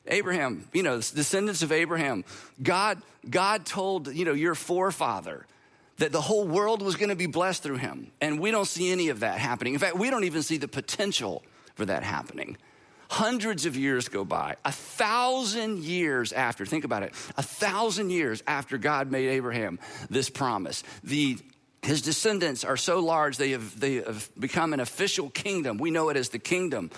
Abraham, 0.06 0.68
you 0.72 0.82
know, 0.82 0.96
descendants 0.96 1.62
of 1.62 1.72
Abraham. 1.72 2.24
God, 2.62 3.00
God 3.28 3.64
told, 3.64 4.12
you 4.12 4.24
know, 4.24 4.32
your 4.32 4.54
forefather 4.54 5.46
that 5.98 6.10
the 6.10 6.20
whole 6.20 6.46
world 6.46 6.82
was 6.82 6.96
going 6.96 7.10
to 7.10 7.16
be 7.16 7.26
blessed 7.26 7.62
through 7.62 7.76
him. 7.76 8.10
And 8.20 8.40
we 8.40 8.50
don't 8.50 8.66
see 8.66 8.90
any 8.90 9.08
of 9.10 9.20
that 9.20 9.38
happening. 9.38 9.74
In 9.74 9.78
fact, 9.78 9.96
we 9.96 10.10
don't 10.10 10.24
even 10.24 10.42
see 10.42 10.56
the 10.56 10.68
potential 10.68 11.42
for 11.74 11.84
that 11.86 12.02
happening. 12.02 12.56
Hundreds 13.08 13.66
of 13.66 13.76
years 13.76 14.08
go 14.08 14.24
by, 14.24 14.56
a 14.64 14.72
thousand 14.72 15.84
years 15.84 16.32
after, 16.32 16.64
think 16.64 16.84
about 16.84 17.02
it, 17.02 17.12
a 17.36 17.42
thousand 17.42 18.10
years 18.10 18.42
after 18.46 18.78
God 18.78 19.10
made 19.10 19.28
Abraham 19.28 19.78
this 20.08 20.30
promise. 20.30 20.82
The 21.04 21.38
his 21.82 22.00
descendants 22.00 22.62
are 22.62 22.76
so 22.76 23.00
large, 23.00 23.36
they 23.36 23.50
have, 23.50 23.78
they 23.78 23.96
have 23.96 24.30
become 24.38 24.72
an 24.72 24.78
official 24.78 25.30
kingdom. 25.30 25.78
We 25.78 25.90
know 25.90 26.10
it 26.10 26.16
as 26.16 26.28
the 26.28 26.38
kingdom 26.38 26.90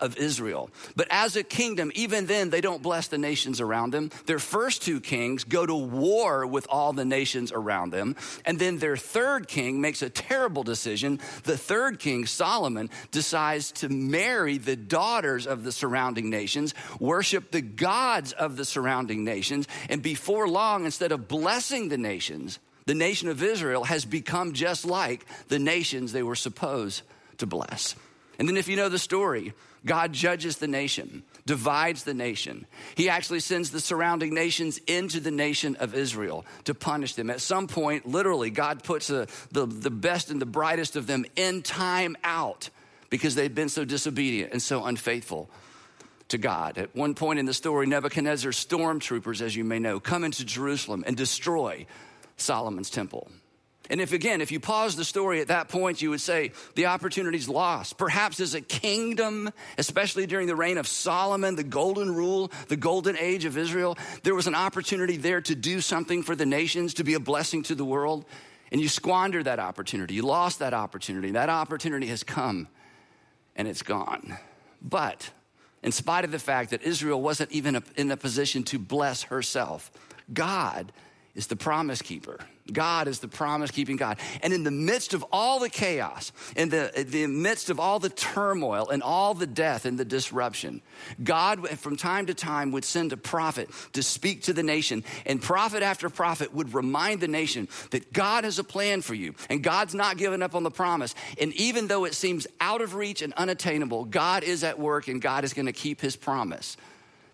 of 0.00 0.16
Israel. 0.16 0.70
But 0.96 1.08
as 1.10 1.36
a 1.36 1.42
kingdom, 1.42 1.92
even 1.94 2.26
then, 2.26 2.50
they 2.50 2.60
don't 2.60 2.82
bless 2.82 3.08
the 3.08 3.18
nations 3.18 3.60
around 3.60 3.92
them. 3.92 4.10
Their 4.26 4.38
first 4.38 4.82
two 4.82 5.00
kings 5.00 5.44
go 5.44 5.66
to 5.66 5.74
war 5.74 6.46
with 6.46 6.66
all 6.70 6.92
the 6.92 7.04
nations 7.04 7.52
around 7.52 7.90
them. 7.90 8.16
And 8.44 8.58
then 8.58 8.78
their 8.78 8.96
third 8.96 9.48
king 9.48 9.80
makes 9.80 10.02
a 10.02 10.10
terrible 10.10 10.62
decision. 10.62 11.20
The 11.44 11.58
third 11.58 11.98
king, 11.98 12.26
Solomon, 12.26 12.90
decides 13.10 13.72
to 13.72 13.88
marry 13.88 14.58
the 14.58 14.76
daughters 14.76 15.46
of 15.46 15.64
the 15.64 15.72
surrounding 15.72 16.30
nations, 16.30 16.74
worship 17.00 17.50
the 17.50 17.62
gods 17.62 18.32
of 18.32 18.56
the 18.56 18.64
surrounding 18.64 19.24
nations. 19.24 19.66
And 19.88 20.02
before 20.02 20.48
long, 20.48 20.84
instead 20.84 21.12
of 21.12 21.28
blessing 21.28 21.88
the 21.88 21.98
nations, 21.98 22.58
the 22.86 22.94
nation 22.94 23.28
of 23.28 23.42
Israel 23.42 23.84
has 23.84 24.04
become 24.04 24.54
just 24.54 24.86
like 24.86 25.26
the 25.48 25.58
nations 25.58 26.12
they 26.12 26.22
were 26.22 26.34
supposed 26.34 27.02
to 27.36 27.46
bless. 27.46 27.94
And 28.38 28.48
then, 28.48 28.56
if 28.56 28.68
you 28.68 28.76
know 28.76 28.88
the 28.88 28.98
story, 28.98 29.52
God 29.84 30.12
judges 30.12 30.58
the 30.58 30.68
nation, 30.68 31.24
divides 31.44 32.04
the 32.04 32.14
nation. 32.14 32.66
He 32.94 33.08
actually 33.08 33.40
sends 33.40 33.70
the 33.70 33.80
surrounding 33.80 34.32
nations 34.32 34.78
into 34.86 35.18
the 35.18 35.30
nation 35.30 35.76
of 35.76 35.94
Israel 35.94 36.46
to 36.64 36.74
punish 36.74 37.14
them. 37.14 37.30
At 37.30 37.40
some 37.40 37.66
point, 37.66 38.06
literally, 38.06 38.50
God 38.50 38.84
puts 38.84 39.10
a, 39.10 39.26
the, 39.50 39.66
the 39.66 39.90
best 39.90 40.30
and 40.30 40.40
the 40.40 40.46
brightest 40.46 40.94
of 40.94 41.06
them 41.06 41.24
in 41.34 41.62
time 41.62 42.16
out 42.22 42.70
because 43.10 43.34
they've 43.34 43.54
been 43.54 43.68
so 43.68 43.84
disobedient 43.84 44.52
and 44.52 44.62
so 44.62 44.84
unfaithful 44.84 45.50
to 46.28 46.38
God. 46.38 46.78
At 46.78 46.94
one 46.94 47.14
point 47.14 47.38
in 47.38 47.46
the 47.46 47.54
story, 47.54 47.86
Nebuchadnezzar's 47.86 48.64
stormtroopers, 48.64 49.40
as 49.40 49.56
you 49.56 49.64
may 49.64 49.78
know, 49.78 49.98
come 49.98 50.24
into 50.24 50.44
Jerusalem 50.44 51.02
and 51.06 51.16
destroy 51.16 51.86
Solomon's 52.36 52.90
temple. 52.90 53.28
And 53.90 54.00
if 54.00 54.12
again, 54.12 54.40
if 54.40 54.52
you 54.52 54.60
pause 54.60 54.96
the 54.96 55.04
story 55.04 55.40
at 55.40 55.48
that 55.48 55.68
point, 55.68 56.02
you 56.02 56.10
would 56.10 56.20
say 56.20 56.52
the 56.74 56.86
opportunity's 56.86 57.48
lost. 57.48 57.96
Perhaps 57.96 58.38
as 58.40 58.54
a 58.54 58.60
kingdom, 58.60 59.50
especially 59.78 60.26
during 60.26 60.46
the 60.46 60.56
reign 60.56 60.76
of 60.76 60.86
Solomon, 60.86 61.56
the 61.56 61.64
golden 61.64 62.14
rule, 62.14 62.52
the 62.68 62.76
golden 62.76 63.16
age 63.16 63.44
of 63.46 63.56
Israel, 63.56 63.96
there 64.24 64.34
was 64.34 64.46
an 64.46 64.54
opportunity 64.54 65.16
there 65.16 65.40
to 65.40 65.54
do 65.54 65.80
something 65.80 66.22
for 66.22 66.36
the 66.36 66.46
nations, 66.46 66.94
to 66.94 67.04
be 67.04 67.14
a 67.14 67.20
blessing 67.20 67.62
to 67.64 67.74
the 67.74 67.84
world. 67.84 68.26
And 68.70 68.80
you 68.80 68.88
squandered 68.88 69.46
that 69.46 69.58
opportunity. 69.58 70.14
You 70.14 70.22
lost 70.22 70.58
that 70.58 70.74
opportunity. 70.74 71.30
That 71.30 71.48
opportunity 71.48 72.08
has 72.08 72.22
come 72.22 72.68
and 73.56 73.66
it's 73.66 73.82
gone. 73.82 74.36
But 74.82 75.30
in 75.82 75.92
spite 75.92 76.24
of 76.24 76.30
the 76.30 76.38
fact 76.38 76.70
that 76.70 76.82
Israel 76.82 77.22
wasn't 77.22 77.52
even 77.52 77.82
in 77.96 78.10
a 78.10 78.16
position 78.16 78.62
to 78.64 78.78
bless 78.78 79.24
herself, 79.24 79.90
God 80.32 80.92
is 81.38 81.46
the 81.46 81.56
promise 81.56 82.02
keeper. 82.02 82.36
God 82.70 83.06
is 83.06 83.20
the 83.20 83.28
promise 83.28 83.70
keeping 83.70 83.96
God. 83.96 84.18
And 84.42 84.52
in 84.52 84.64
the 84.64 84.72
midst 84.72 85.14
of 85.14 85.24
all 85.30 85.60
the 85.60 85.70
chaos, 85.70 86.32
in 86.56 86.68
the, 86.68 87.00
in 87.00 87.10
the 87.10 87.26
midst 87.28 87.70
of 87.70 87.78
all 87.78 88.00
the 88.00 88.08
turmoil 88.08 88.88
and 88.88 89.04
all 89.04 89.34
the 89.34 89.46
death 89.46 89.84
and 89.84 89.96
the 89.96 90.04
disruption, 90.04 90.82
God 91.22 91.66
from 91.78 91.96
time 91.96 92.26
to 92.26 92.34
time 92.34 92.72
would 92.72 92.84
send 92.84 93.12
a 93.12 93.16
prophet 93.16 93.70
to 93.92 94.02
speak 94.02 94.42
to 94.42 94.52
the 94.52 94.64
nation. 94.64 95.04
And 95.24 95.40
prophet 95.40 95.84
after 95.84 96.10
prophet 96.10 96.52
would 96.52 96.74
remind 96.74 97.20
the 97.20 97.28
nation 97.28 97.68
that 97.92 98.12
God 98.12 98.42
has 98.42 98.58
a 98.58 98.64
plan 98.64 99.00
for 99.00 99.14
you 99.14 99.34
and 99.48 99.62
God's 99.62 99.94
not 99.94 100.16
giving 100.18 100.42
up 100.42 100.56
on 100.56 100.64
the 100.64 100.72
promise. 100.72 101.14
And 101.40 101.52
even 101.54 101.86
though 101.86 102.04
it 102.04 102.14
seems 102.14 102.48
out 102.60 102.80
of 102.80 102.96
reach 102.96 103.22
and 103.22 103.32
unattainable, 103.34 104.06
God 104.06 104.42
is 104.42 104.64
at 104.64 104.78
work 104.78 105.06
and 105.06 105.22
God 105.22 105.44
is 105.44 105.54
going 105.54 105.66
to 105.66 105.72
keep 105.72 106.00
his 106.00 106.16
promise 106.16 106.76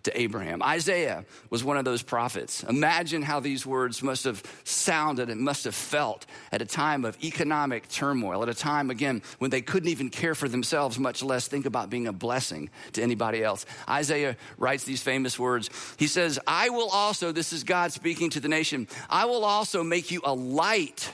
to 0.05 0.19
Abraham. 0.19 0.63
Isaiah 0.63 1.25
was 1.49 1.63
one 1.63 1.77
of 1.77 1.85
those 1.85 2.01
prophets. 2.01 2.63
Imagine 2.63 3.21
how 3.21 3.39
these 3.39 3.65
words 3.65 4.01
must 4.01 4.23
have 4.23 4.41
sounded 4.63 5.29
and 5.29 5.41
must 5.41 5.65
have 5.65 5.75
felt 5.75 6.25
at 6.51 6.61
a 6.61 6.65
time 6.65 7.05
of 7.05 7.17
economic 7.23 7.87
turmoil, 7.89 8.41
at 8.43 8.49
a 8.49 8.53
time, 8.53 8.89
again, 8.89 9.21
when 9.39 9.51
they 9.51 9.61
couldn't 9.61 9.89
even 9.89 10.09
care 10.09 10.35
for 10.35 10.47
themselves, 10.47 10.97
much 10.97 11.21
less 11.21 11.47
think 11.47 11.65
about 11.65 11.89
being 11.89 12.07
a 12.07 12.13
blessing 12.13 12.69
to 12.93 13.01
anybody 13.01 13.43
else. 13.43 13.65
Isaiah 13.89 14.37
writes 14.57 14.83
these 14.83 15.01
famous 15.01 15.37
words. 15.37 15.69
He 15.97 16.07
says, 16.07 16.39
I 16.47 16.69
will 16.69 16.89
also, 16.89 17.31
this 17.31 17.51
is 17.51 17.63
God 17.63 17.91
speaking 17.91 18.29
to 18.31 18.39
the 18.39 18.47
nation, 18.47 18.87
I 19.09 19.25
will 19.25 19.43
also 19.43 19.83
make 19.83 20.11
you 20.11 20.21
a 20.23 20.33
light 20.33 21.13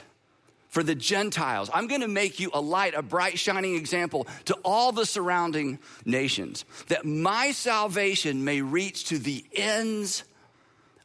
for 0.72 0.82
the 0.82 0.94
Gentiles. 0.94 1.70
I'm 1.72 1.86
going 1.86 2.00
to 2.00 2.08
make 2.08 2.40
you 2.40 2.50
a 2.54 2.60
light, 2.60 2.94
a 2.94 3.02
bright, 3.02 3.38
shining 3.38 3.76
example 3.76 4.26
to 4.46 4.54
all 4.64 4.90
the 4.90 5.04
surrounding 5.04 5.78
nations, 6.06 6.64
that 6.88 7.04
my 7.04 7.52
salvation 7.52 8.42
may 8.42 8.62
reach 8.62 9.04
to 9.04 9.18
the 9.18 9.44
ends 9.54 10.24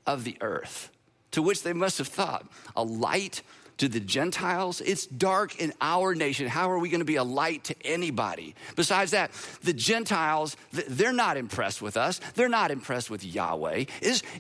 of 0.06 0.24
the 0.24 0.38
earth. 0.40 0.90
To 1.32 1.42
which 1.42 1.64
they 1.64 1.74
must 1.74 1.98
have 1.98 2.08
thought, 2.08 2.48
a 2.78 2.84
light 2.84 3.42
to 3.80 3.90
the 3.90 4.00
Gentiles? 4.00 4.80
It's 4.80 5.06
dark 5.06 5.60
in 5.60 5.74
our 5.82 6.16
nation. 6.16 6.48
How 6.48 6.72
are 6.72 6.80
we 6.80 6.88
going 6.88 7.02
to 7.02 7.06
be 7.06 7.18
a 7.18 7.24
light 7.26 7.66
to 7.66 7.76
anybody? 7.84 8.56
Besides 8.78 9.12
that, 9.12 9.32
the 9.64 9.74
Gentiles, 9.74 10.56
they're 10.72 11.12
not 11.12 11.36
impressed 11.36 11.82
with 11.82 11.98
us. 11.98 12.22
They're 12.36 12.48
not 12.48 12.72
impressed 12.72 13.10
with 13.10 13.26
Yahweh. 13.26 13.84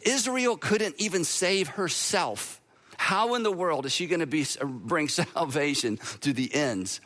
Israel 0.03 0.55
couldn't 0.55 0.95
even 0.99 1.25
save 1.25 1.67
herself. 1.67 2.61
How 3.07 3.35
in 3.35 3.43
the 3.43 3.53
world 3.53 3.85
is 3.85 3.93
she 3.93 4.05
going 4.05 4.19
to 4.19 4.27
be, 4.27 4.45
bring 4.61 5.07
salvation 5.07 5.97
to 6.19 6.33
the 6.33 6.53
ends 6.53 6.99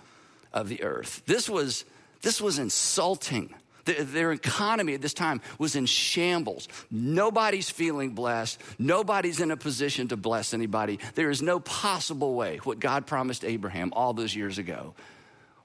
of 0.52 0.68
the 0.68 0.82
earth? 0.82 1.22
This 1.28 1.48
was, 1.48 1.86
this 2.24 2.42
was 2.42 2.58
insulting. 2.58 3.54
Their 3.86 4.32
economy 4.32 4.96
at 4.96 5.04
this 5.04 5.14
time 5.14 5.42
was 5.60 5.76
in 5.76 5.86
shambles. 5.86 6.68
Nobody's 6.90 7.70
feeling 7.70 8.16
blessed. 8.16 8.60
Nobody's 8.80 9.40
in 9.42 9.52
a 9.52 9.58
position 9.58 10.08
to 10.08 10.18
bless 10.18 10.56
anybody. 10.56 10.98
There 11.14 11.30
is 11.30 11.44
no 11.44 11.60
possible 11.60 12.34
way 12.34 12.58
what 12.64 12.80
God 12.80 13.06
promised 13.06 13.46
Abraham 13.46 13.94
all 13.96 14.14
those 14.14 14.36
years 14.36 14.58
ago 14.58 14.96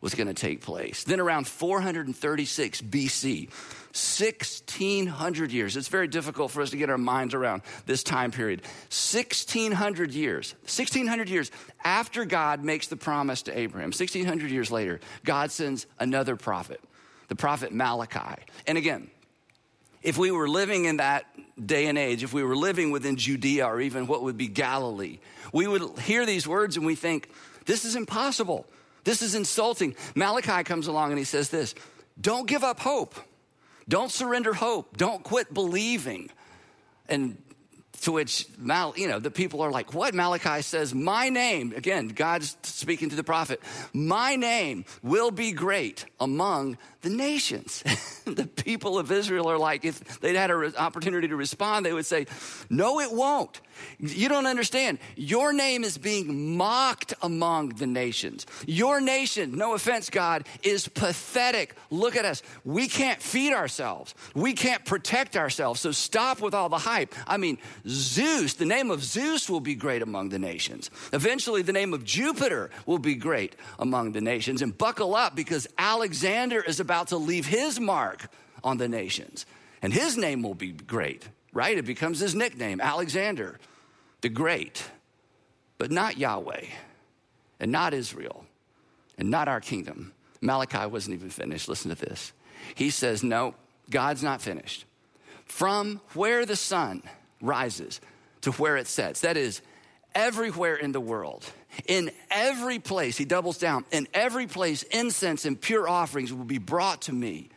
was 0.01 0.15
going 0.15 0.29
to 0.29 0.35
take 0.35 0.61
place. 0.61 1.05
Then 1.05 1.21
around 1.21 1.47
436 1.47 2.83
BC, 2.83 3.49
1600 3.97 5.53
years. 5.53 5.77
It's 5.77 5.89
very 5.89 6.07
difficult 6.07 6.51
for 6.51 6.61
us 6.61 6.71
to 6.71 6.77
get 6.77 6.91
our 6.91 6.99
minds 6.99 7.35
around 7.35 7.63
this 7.87 8.03
time 8.03 8.31
period. 8.31 8.61
1600 8.91 10.13
years, 10.13 10.55
1600 10.63 11.29
years 11.29 11.51
after 11.83 12.25
God 12.25 12.63
makes 12.63 12.89
the 12.89 12.97
promise 12.97 13.43
to 13.43 13.59
Abraham, 13.59 13.89
1600 13.89 14.51
years 14.51 14.71
later, 14.71 15.01
God 15.25 15.51
sends 15.51 15.87
another 15.99 16.37
prophet, 16.37 16.81
the 17.29 17.37
prophet 17.37 17.73
Malachi. 17.73 18.43
And 18.67 18.77
again, 18.77 19.11
if 20.03 20.19
we 20.19 20.31
were 20.31 20.49
living 20.49 20.85
in 20.85 20.99
that 20.99 21.25
day 21.65 21.87
and 21.87 21.97
age, 21.97 22.23
if 22.23 22.33
we 22.33 22.45
were 22.45 22.55
living 22.55 22.91
within 22.91 23.17
Judea 23.17 23.67
or 23.67 23.81
even 23.81 24.07
what 24.07 24.23
would 24.23 24.37
be 24.37 24.47
Galilee, 24.47 25.19
we 25.53 25.67
would 25.67 25.99
hear 26.01 26.27
these 26.27 26.47
words 26.47 26.77
and 26.77 26.85
we 26.85 26.95
think, 26.95 27.31
this 27.65 27.85
is 27.85 27.97
impossible. 27.97 28.67
This 29.07 29.23
is 29.23 29.37
insulting. 29.37 29.95
Malachi 30.17 30.65
comes 30.65 30.89
along 30.89 31.11
and 31.11 31.19
he 31.19 31.25
says 31.25 31.49
this 31.49 31.77
Don't 32.21 32.49
give 32.49 32.65
up 32.65 32.81
hope. 32.81 33.15
Don't 33.89 34.11
surrender 34.11 34.53
hope. 34.53 34.97
Don't 34.97 35.23
quit 35.23 35.55
believing. 35.55 36.29
And 37.09 37.39
to 38.03 38.11
which, 38.11 38.47
Mal, 38.59 38.95
you 38.97 39.07
know, 39.07 39.21
the 39.21 39.31
people 39.31 39.61
are 39.63 39.71
like, 39.71 39.95
what? 39.95 40.13
Malachi 40.13 40.61
says, 40.63 40.93
my 40.93 41.29
name, 41.29 41.73
again, 41.75 42.09
God's 42.09 42.57
speaking 42.63 43.11
to 43.11 43.17
the 43.17 43.25
prophet, 43.25 43.63
my 43.93 44.35
name 44.35 44.85
will 45.03 45.31
be 45.31 45.53
great 45.53 46.05
among 46.19 46.77
the 47.07 47.15
nations. 47.15 47.85
the 48.25 48.47
people 48.47 48.99
of 48.99 49.13
Israel 49.13 49.49
are 49.49 49.59
like, 49.59 49.85
if 49.85 50.21
they'd 50.21 50.35
had 50.35 50.51
an 50.51 50.75
opportunity 50.77 51.29
to 51.29 51.37
respond, 51.37 51.87
they 51.87 51.93
would 51.93 52.05
say, 52.05 52.27
no, 52.69 52.99
it 53.01 53.13
won't. 53.13 53.61
You 54.01 54.29
don't 54.29 54.47
understand. 54.47 54.99
Your 55.15 55.53
name 55.53 55.85
is 55.85 55.99
being 55.99 56.57
mocked 56.57 57.15
among 57.23 57.71
the 57.71 57.87
nations. 57.87 58.47
Your 58.67 59.01
nation, 59.01 59.57
no 59.57 59.75
offense, 59.75 60.11
God, 60.11 60.47
is 60.63 60.89
pathetic. 60.89 61.77
Look 61.91 62.17
at 62.17 62.25
us. 62.25 62.43
We 62.65 62.89
can't 62.89 63.23
feed 63.23 63.53
ourselves. 63.53 64.15
We 64.35 64.55
can't 64.55 64.85
protect 64.85 65.37
ourselves. 65.37 65.81
So 65.81 65.93
stop 65.93 66.41
with 66.41 66.55
all 66.55 66.69
the 66.69 66.79
hype. 66.79 67.15
I 67.27 67.37
mean, 67.37 67.59
Zeus, 67.87 68.55
the 68.55 68.65
name 68.65 68.91
of 68.91 69.05
Zeus 69.05 69.49
will 69.49 69.61
be 69.61 69.75
great 69.75 70.03
among 70.03 70.31
the 70.31 70.39
nations. 70.39 70.91
Eventually, 71.13 71.63
the 71.63 71.73
name 71.73 71.95
of 71.95 72.05
Jupiter 72.05 72.71
will 72.87 72.99
be 72.99 73.15
great 73.15 73.55
among 73.79 74.13
the 74.13 74.21
nations. 74.21 74.63
And 74.63 74.77
buckle 74.77 75.15
up 75.15 75.37
because 75.37 75.69
Alexander 75.79 76.61
is 76.63 76.81
about 76.81 76.96
to 77.05 77.17
leave 77.17 77.47
his 77.47 77.81
mark 77.81 78.29
on 78.65 78.79
the 78.79 78.89
nations. 78.89 79.47
And 79.83 79.93
his 79.93 80.17
name 80.17 80.43
will 80.43 80.55
be 80.55 80.73
great 80.73 81.29
right? 81.57 81.79
It 81.79 81.87
becomes 81.87 82.21
his 82.21 82.35
nickname, 82.35 82.81
Alexander 82.81 83.59
the 84.21 84.29
Great, 84.29 84.85
but 85.79 85.91
not 85.91 86.19
Yahweh, 86.19 86.65
and 87.61 87.73
not 87.73 87.95
Israel, 87.95 88.45
and 89.19 89.31
not 89.31 89.49
our 89.49 89.61
kingdom. 89.61 90.13
Malachi 90.41 90.87
wasn't 90.87 91.15
even 91.15 91.31
finished. 91.31 91.69
Listen 91.69 91.95
to 91.95 91.95
this. 91.95 92.33
He 92.75 92.91
says, 92.91 93.23
No, 93.23 93.55
God's 93.91 94.23
not 94.23 94.43
finished. 94.43 94.85
From 95.47 96.01
where 96.15 96.45
the 96.45 96.57
sun 96.57 97.03
rises 97.41 98.01
to 98.43 98.53
where 98.53 98.77
it 98.77 98.87
sets, 98.87 99.21
that 99.21 99.37
is, 99.37 99.63
everywhere 100.15 100.77
in 100.77 100.93
the 100.93 101.01
world, 101.01 101.51
in 101.87 102.11
every 102.31 102.79
place, 102.79 103.17
he 103.17 103.25
doubles 103.25 103.59
down, 103.59 103.85
in 103.91 104.09
every 104.15 104.47
place, 104.47 104.83
incense 104.85 105.45
and 105.45 105.61
pure 105.61 105.89
offerings 105.89 106.33
will 106.33 106.45
be 106.45 106.59
brought 106.59 107.03
to 107.03 107.13
me 107.13 107.51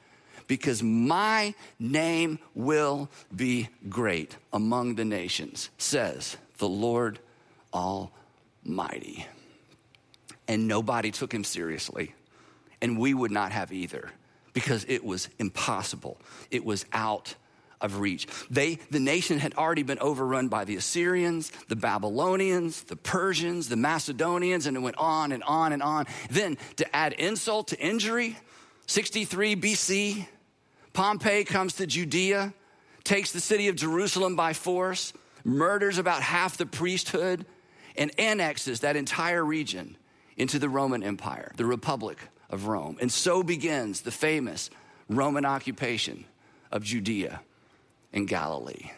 because 0.47 0.81
my 0.81 1.53
name 1.79 2.39
will 2.55 3.09
be 3.33 3.69
great 3.87 4.35
among 4.51 4.95
the 4.95 5.05
nations, 5.05 5.69
says 5.77 6.37
the 6.57 6.67
Lord 6.67 7.19
Almighty. 7.73 9.25
And 10.47 10.67
nobody 10.67 11.11
took 11.11 11.31
him 11.31 11.43
seriously, 11.43 12.15
and 12.81 12.97
we 12.97 13.13
would 13.13 13.31
not 13.31 13.51
have 13.51 13.71
either 13.71 14.09
because 14.53 14.85
it 14.89 15.05
was 15.05 15.29
impossible. 15.37 16.19
It 16.49 16.65
was 16.65 16.85
out 16.91 17.35
of 17.81 17.99
reach. 17.99 18.27
They, 18.49 18.75
the 18.91 18.99
nation 18.99 19.39
had 19.39 19.53
already 19.55 19.83
been 19.83 19.99
overrun 19.99 20.49
by 20.49 20.65
the 20.65 20.75
Assyrians, 20.75 21.51
the 21.67 21.75
Babylonians, 21.75 22.83
the 22.83 22.95
Persians, 22.95 23.69
the 23.69 23.75
Macedonians, 23.75 24.65
and 24.65 24.75
it 24.75 24.81
went 24.81 24.97
on 24.97 25.31
and 25.31 25.43
on 25.43 25.73
and 25.73 25.81
on. 25.81 26.05
Then 26.29 26.57
to 26.77 26.95
add 26.95 27.13
insult 27.13 27.69
to 27.69 27.79
injury, 27.79 28.37
63 28.87 29.55
BC, 29.55 30.27
Pompey 30.93 31.43
comes 31.43 31.73
to 31.75 31.87
Judea, 31.87 32.53
takes 33.03 33.31
the 33.31 33.39
city 33.39 33.67
of 33.67 33.75
Jerusalem 33.75 34.35
by 34.35 34.53
force, 34.53 35.13
murders 35.43 35.97
about 35.97 36.21
half 36.21 36.57
the 36.57 36.65
priesthood, 36.65 37.45
and 37.95 38.11
annexes 38.19 38.81
that 38.81 38.95
entire 38.95 39.43
region 39.43 39.95
into 40.37 40.59
the 40.59 40.69
Roman 40.69 41.03
Empire, 41.03 41.51
the 41.57 41.65
Republic 41.65 42.17
of 42.49 42.67
Rome. 42.67 42.97
And 42.99 43.11
so 43.11 43.43
begins 43.43 44.01
the 44.01 44.11
famous 44.11 44.69
Roman 45.07 45.45
occupation 45.45 46.25
of 46.71 46.83
Judea 46.83 47.41
and 48.13 48.27
Galilee. 48.27 48.91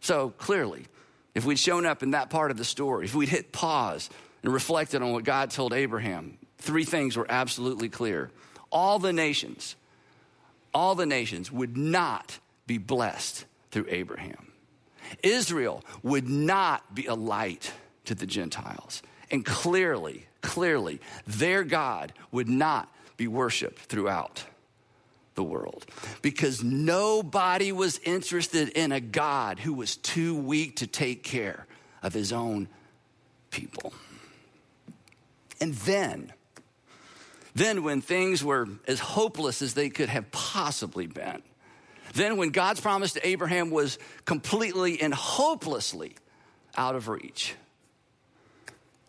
So 0.00 0.30
clearly, 0.30 0.86
if 1.34 1.44
we'd 1.44 1.58
shown 1.58 1.84
up 1.84 2.02
in 2.02 2.12
that 2.12 2.30
part 2.30 2.50
of 2.50 2.56
the 2.56 2.64
story, 2.64 3.04
if 3.04 3.14
we'd 3.14 3.28
hit 3.28 3.52
pause 3.52 4.08
and 4.42 4.52
reflected 4.52 5.02
on 5.02 5.12
what 5.12 5.24
God 5.24 5.50
told 5.50 5.72
Abraham, 5.72 6.38
three 6.58 6.84
things 6.84 7.16
were 7.16 7.26
absolutely 7.28 7.88
clear. 7.88 8.30
All 8.70 8.98
the 8.98 9.12
nations, 9.12 9.76
all 10.72 10.94
the 10.94 11.06
nations 11.06 11.50
would 11.52 11.76
not 11.76 12.38
be 12.66 12.78
blessed 12.78 13.44
through 13.70 13.86
Abraham. 13.88 14.52
Israel 15.22 15.84
would 16.02 16.28
not 16.28 16.94
be 16.94 17.06
a 17.06 17.14
light 17.14 17.72
to 18.06 18.14
the 18.14 18.26
Gentiles. 18.26 19.02
And 19.30 19.44
clearly, 19.44 20.26
clearly, 20.40 21.00
their 21.26 21.64
God 21.64 22.12
would 22.30 22.48
not 22.48 22.92
be 23.16 23.28
worshiped 23.28 23.80
throughout 23.80 24.44
the 25.36 25.44
world 25.44 25.86
because 26.22 26.64
nobody 26.64 27.70
was 27.70 27.98
interested 28.00 28.70
in 28.70 28.90
a 28.90 29.00
God 29.00 29.60
who 29.60 29.72
was 29.72 29.96
too 29.96 30.36
weak 30.36 30.76
to 30.76 30.86
take 30.86 31.22
care 31.22 31.66
of 32.02 32.12
his 32.12 32.32
own 32.32 32.68
people. 33.50 33.92
And 35.60 35.74
then, 35.74 36.32
then 37.54 37.84
when 37.84 38.00
things 38.00 38.44
were 38.44 38.68
as 38.86 38.98
hopeless 38.98 39.62
as 39.62 39.74
they 39.74 39.88
could 39.88 40.08
have 40.08 40.30
possibly 40.32 41.06
been, 41.06 41.42
then 42.14 42.36
when 42.36 42.50
God's 42.50 42.80
promise 42.80 43.12
to 43.14 43.26
Abraham 43.26 43.70
was 43.70 43.98
completely 44.24 45.00
and 45.00 45.14
hopelessly 45.14 46.16
out 46.76 46.94
of 46.94 47.08
reach, 47.08 47.54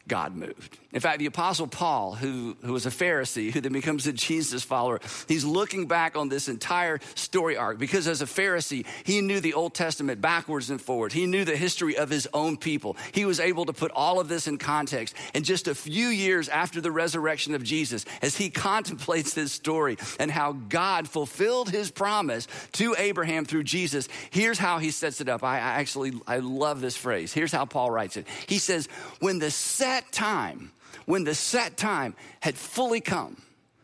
God 0.08 0.36
moved. 0.36 0.78
In 0.94 1.02
fact, 1.02 1.20
the 1.20 1.26
Apostle 1.26 1.68
Paul, 1.68 2.16
who, 2.16 2.56
who 2.64 2.74
was 2.74 2.86
a 2.86 2.90
Pharisee, 2.90 3.52
who 3.52 3.60
then 3.60 3.74
becomes 3.74 4.08
a 4.08 4.14
Jesus 4.14 4.64
follower, 4.64 5.02
he's 5.28 5.44
looking 5.44 5.86
back 5.86 6.16
on 6.16 6.30
this 6.30 6.48
entire 6.48 7.00
story 7.14 7.58
arc 7.58 7.78
because 7.78 8.08
as 8.08 8.22
a 8.22 8.26
Pharisee, 8.26 8.86
he 9.04 9.22
knew 9.22 9.40
the 9.40 9.54
Old 9.54 9.74
Testament 9.74 10.22
backwards 10.22 10.70
and 10.70 10.82
forwards. 10.82 11.14
He 11.14 11.26
knew 11.26 11.44
the 11.44 11.58
history 11.58 11.98
of 11.98 12.10
his 12.10 12.28
own 12.34 12.58
people. 12.58 12.96
He 13.12 13.26
was 13.26 13.40
able 13.40 13.66
to 13.66 13.74
put 13.74 13.92
all 13.92 14.20
of 14.20 14.30
this 14.30 14.48
in 14.48 14.58
context. 14.58 15.14
And 15.34 15.44
just 15.44 15.68
a 15.68 15.76
few 15.76 16.08
years 16.08 16.48
after 16.48 16.80
the 16.80 16.92
resurrection 16.92 17.54
of 17.54 17.64
Jesus, 17.64 18.06
as 18.22 18.38
he 18.38 18.50
contemplates 18.68 19.34
this 19.34 19.52
story 19.52 19.98
and 20.20 20.32
how 20.32 20.54
God 20.54 21.10
fulfilled 21.10 21.70
his 21.70 21.92
promise 21.92 22.48
to 22.74 22.96
Abraham 22.98 23.44
through 23.44 23.64
Jesus, 23.64 24.08
here's 24.32 24.58
how 24.58 24.80
he 24.80 24.92
sets 24.92 25.20
it 25.22 25.28
up. 25.28 25.44
I, 25.44 25.58
I 25.58 25.80
actually, 25.80 26.14
I 26.26 26.38
love 26.38 26.80
this 26.80 26.96
phrase. 26.96 27.34
Here's 27.34 27.52
how 27.52 27.66
Paul 27.66 27.92
writes 27.92 28.16
it. 28.16 28.26
He 28.48 28.58
says, 28.58 28.88
when 29.20 29.40
the 29.40 29.52
set 29.52 29.97
time, 30.12 30.72
when 31.06 31.24
the 31.24 31.36
set 31.36 31.78
time 31.78 32.16
had 32.42 32.56
fully 32.56 33.02
come, 33.02 33.38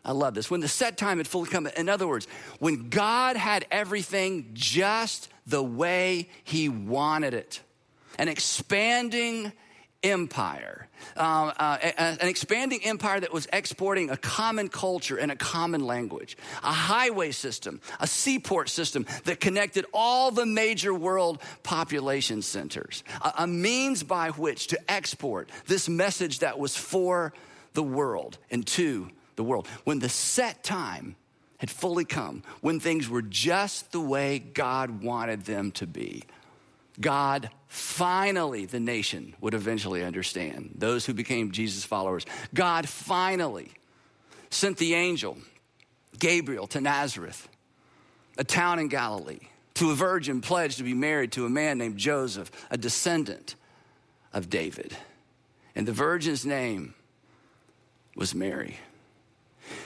I 0.05 0.11
love 0.11 0.33
this. 0.33 0.51
When 0.51 0.59
the 0.59 0.67
set 0.67 0.97
time 0.97 1.17
had 1.17 1.27
fully 1.27 1.49
come, 1.49 1.67
in 1.67 1.87
other 1.87 2.07
words, 2.07 2.27
when 2.59 2.89
God 2.89 3.37
had 3.37 3.65
everything 3.71 4.49
just 4.53 5.29
the 5.47 5.63
way 5.63 6.29
He 6.43 6.67
wanted 6.69 7.33
it, 7.33 7.61
an 8.19 8.27
expanding 8.27 9.53
empire, 10.03 10.87
uh, 11.17 11.51
uh, 11.57 11.77
an 11.97 12.27
expanding 12.27 12.83
empire 12.83 13.19
that 13.19 13.31
was 13.31 13.47
exporting 13.53 14.09
a 14.09 14.17
common 14.17 14.67
culture 14.67 15.17
and 15.17 15.31
a 15.31 15.35
common 15.35 15.85
language, 15.85 16.37
a 16.63 16.71
highway 16.71 17.31
system, 17.31 17.79
a 17.99 18.07
seaport 18.07 18.69
system 18.69 19.05
that 19.23 19.39
connected 19.39 19.85
all 19.93 20.31
the 20.31 20.45
major 20.45 20.93
world 20.93 21.41
population 21.63 22.41
centers, 22.41 23.03
a, 23.21 23.33
a 23.39 23.47
means 23.47 24.03
by 24.03 24.29
which 24.29 24.67
to 24.67 24.91
export 24.91 25.49
this 25.67 25.87
message 25.87 26.39
that 26.39 26.59
was 26.59 26.75
for 26.75 27.33
the 27.73 27.83
world 27.83 28.37
and 28.51 28.65
to 28.67 29.09
the 29.35 29.43
world. 29.43 29.67
When 29.83 29.99
the 29.99 30.09
set 30.09 30.63
time 30.63 31.15
had 31.57 31.71
fully 31.71 32.05
come, 32.05 32.43
when 32.61 32.79
things 32.79 33.07
were 33.07 33.21
just 33.21 33.91
the 33.91 34.01
way 34.01 34.39
God 34.39 35.01
wanted 35.01 35.45
them 35.45 35.71
to 35.73 35.87
be, 35.87 36.23
God 36.99 37.49
finally, 37.73 38.67
the 38.67 38.79
nation 38.79 39.33
would 39.41 39.55
eventually 39.55 40.03
understand, 40.03 40.75
those 40.75 41.07
who 41.07 41.13
became 41.13 41.51
Jesus' 41.51 41.83
followers. 41.83 42.23
God 42.53 42.87
finally 42.87 43.71
sent 44.51 44.77
the 44.77 44.93
angel, 44.93 45.39
Gabriel, 46.19 46.67
to 46.67 46.79
Nazareth, 46.79 47.49
a 48.37 48.43
town 48.43 48.77
in 48.77 48.89
Galilee, 48.89 49.39
to 49.73 49.89
a 49.89 49.95
virgin 49.95 50.39
pledged 50.39 50.77
to 50.77 50.83
be 50.83 50.93
married 50.93 51.31
to 51.31 51.47
a 51.47 51.49
man 51.49 51.79
named 51.79 51.97
Joseph, 51.97 52.51
a 52.69 52.77
descendant 52.77 53.55
of 54.33 54.51
David. 54.51 54.95
And 55.75 55.87
the 55.87 55.93
virgin's 55.93 56.45
name 56.45 56.93
was 58.15 58.35
Mary. 58.35 58.77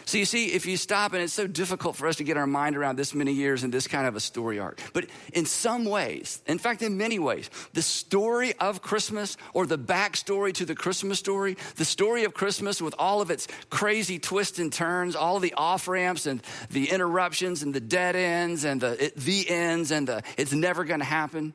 So 0.06 0.18
you 0.18 0.26
see, 0.26 0.54
if 0.54 0.66
you 0.66 0.78
stop, 0.78 1.14
and 1.14 1.22
it's 1.22 1.34
so 1.34 1.48
difficult 1.48 1.96
for 1.96 2.08
us 2.08 2.16
to 2.18 2.24
get 2.24 2.38
our 2.38 2.48
mind 2.48 2.76
around 2.76 2.98
this 2.98 3.14
many 3.14 3.34
years 3.34 3.64
and 3.64 3.74
this 3.74 3.88
kind 3.88 4.08
of 4.08 4.16
a 4.16 4.20
story 4.20 4.60
arc. 4.60 4.80
But 4.94 5.08
in 5.34 5.46
some 5.46 5.86
ways, 5.86 6.42
in 6.48 6.60
fact, 6.60 6.82
in 6.82 6.98
many 6.98 7.20
ways, 7.20 7.50
the 7.74 7.82
story 7.82 8.54
of 8.60 8.82
Christmas 8.82 9.38
or 9.54 9.66
the 9.66 9.78
backstory 9.78 10.54
to 10.54 10.66
the 10.66 10.76
Christmas 10.76 11.20
story, 11.20 11.58
the 11.76 11.86
story 11.86 12.24
of 12.24 12.34
Christmas 12.34 12.82
with 12.82 12.96
all 12.98 13.22
of 13.22 13.32
its 13.32 13.48
crazy 13.70 14.20
twists 14.20 14.60
and 14.60 14.72
turns, 14.72 15.16
all 15.16 15.36
of 15.36 15.42
the 15.42 15.54
off 15.54 15.88
ramps 15.88 16.26
and 16.26 16.42
the 16.70 16.90
interruptions 16.90 17.64
and 17.64 17.74
the 17.74 17.80
dead 17.80 18.16
ends 18.16 18.64
and 18.64 18.82
the, 18.82 19.06
it, 19.06 19.16
the 19.16 19.50
ends 19.50 19.92
and 19.92 20.08
the 20.08 20.24
it's 20.38 20.54
never 20.54 20.84
going 20.84 21.00
to 21.00 21.06
happen. 21.06 21.54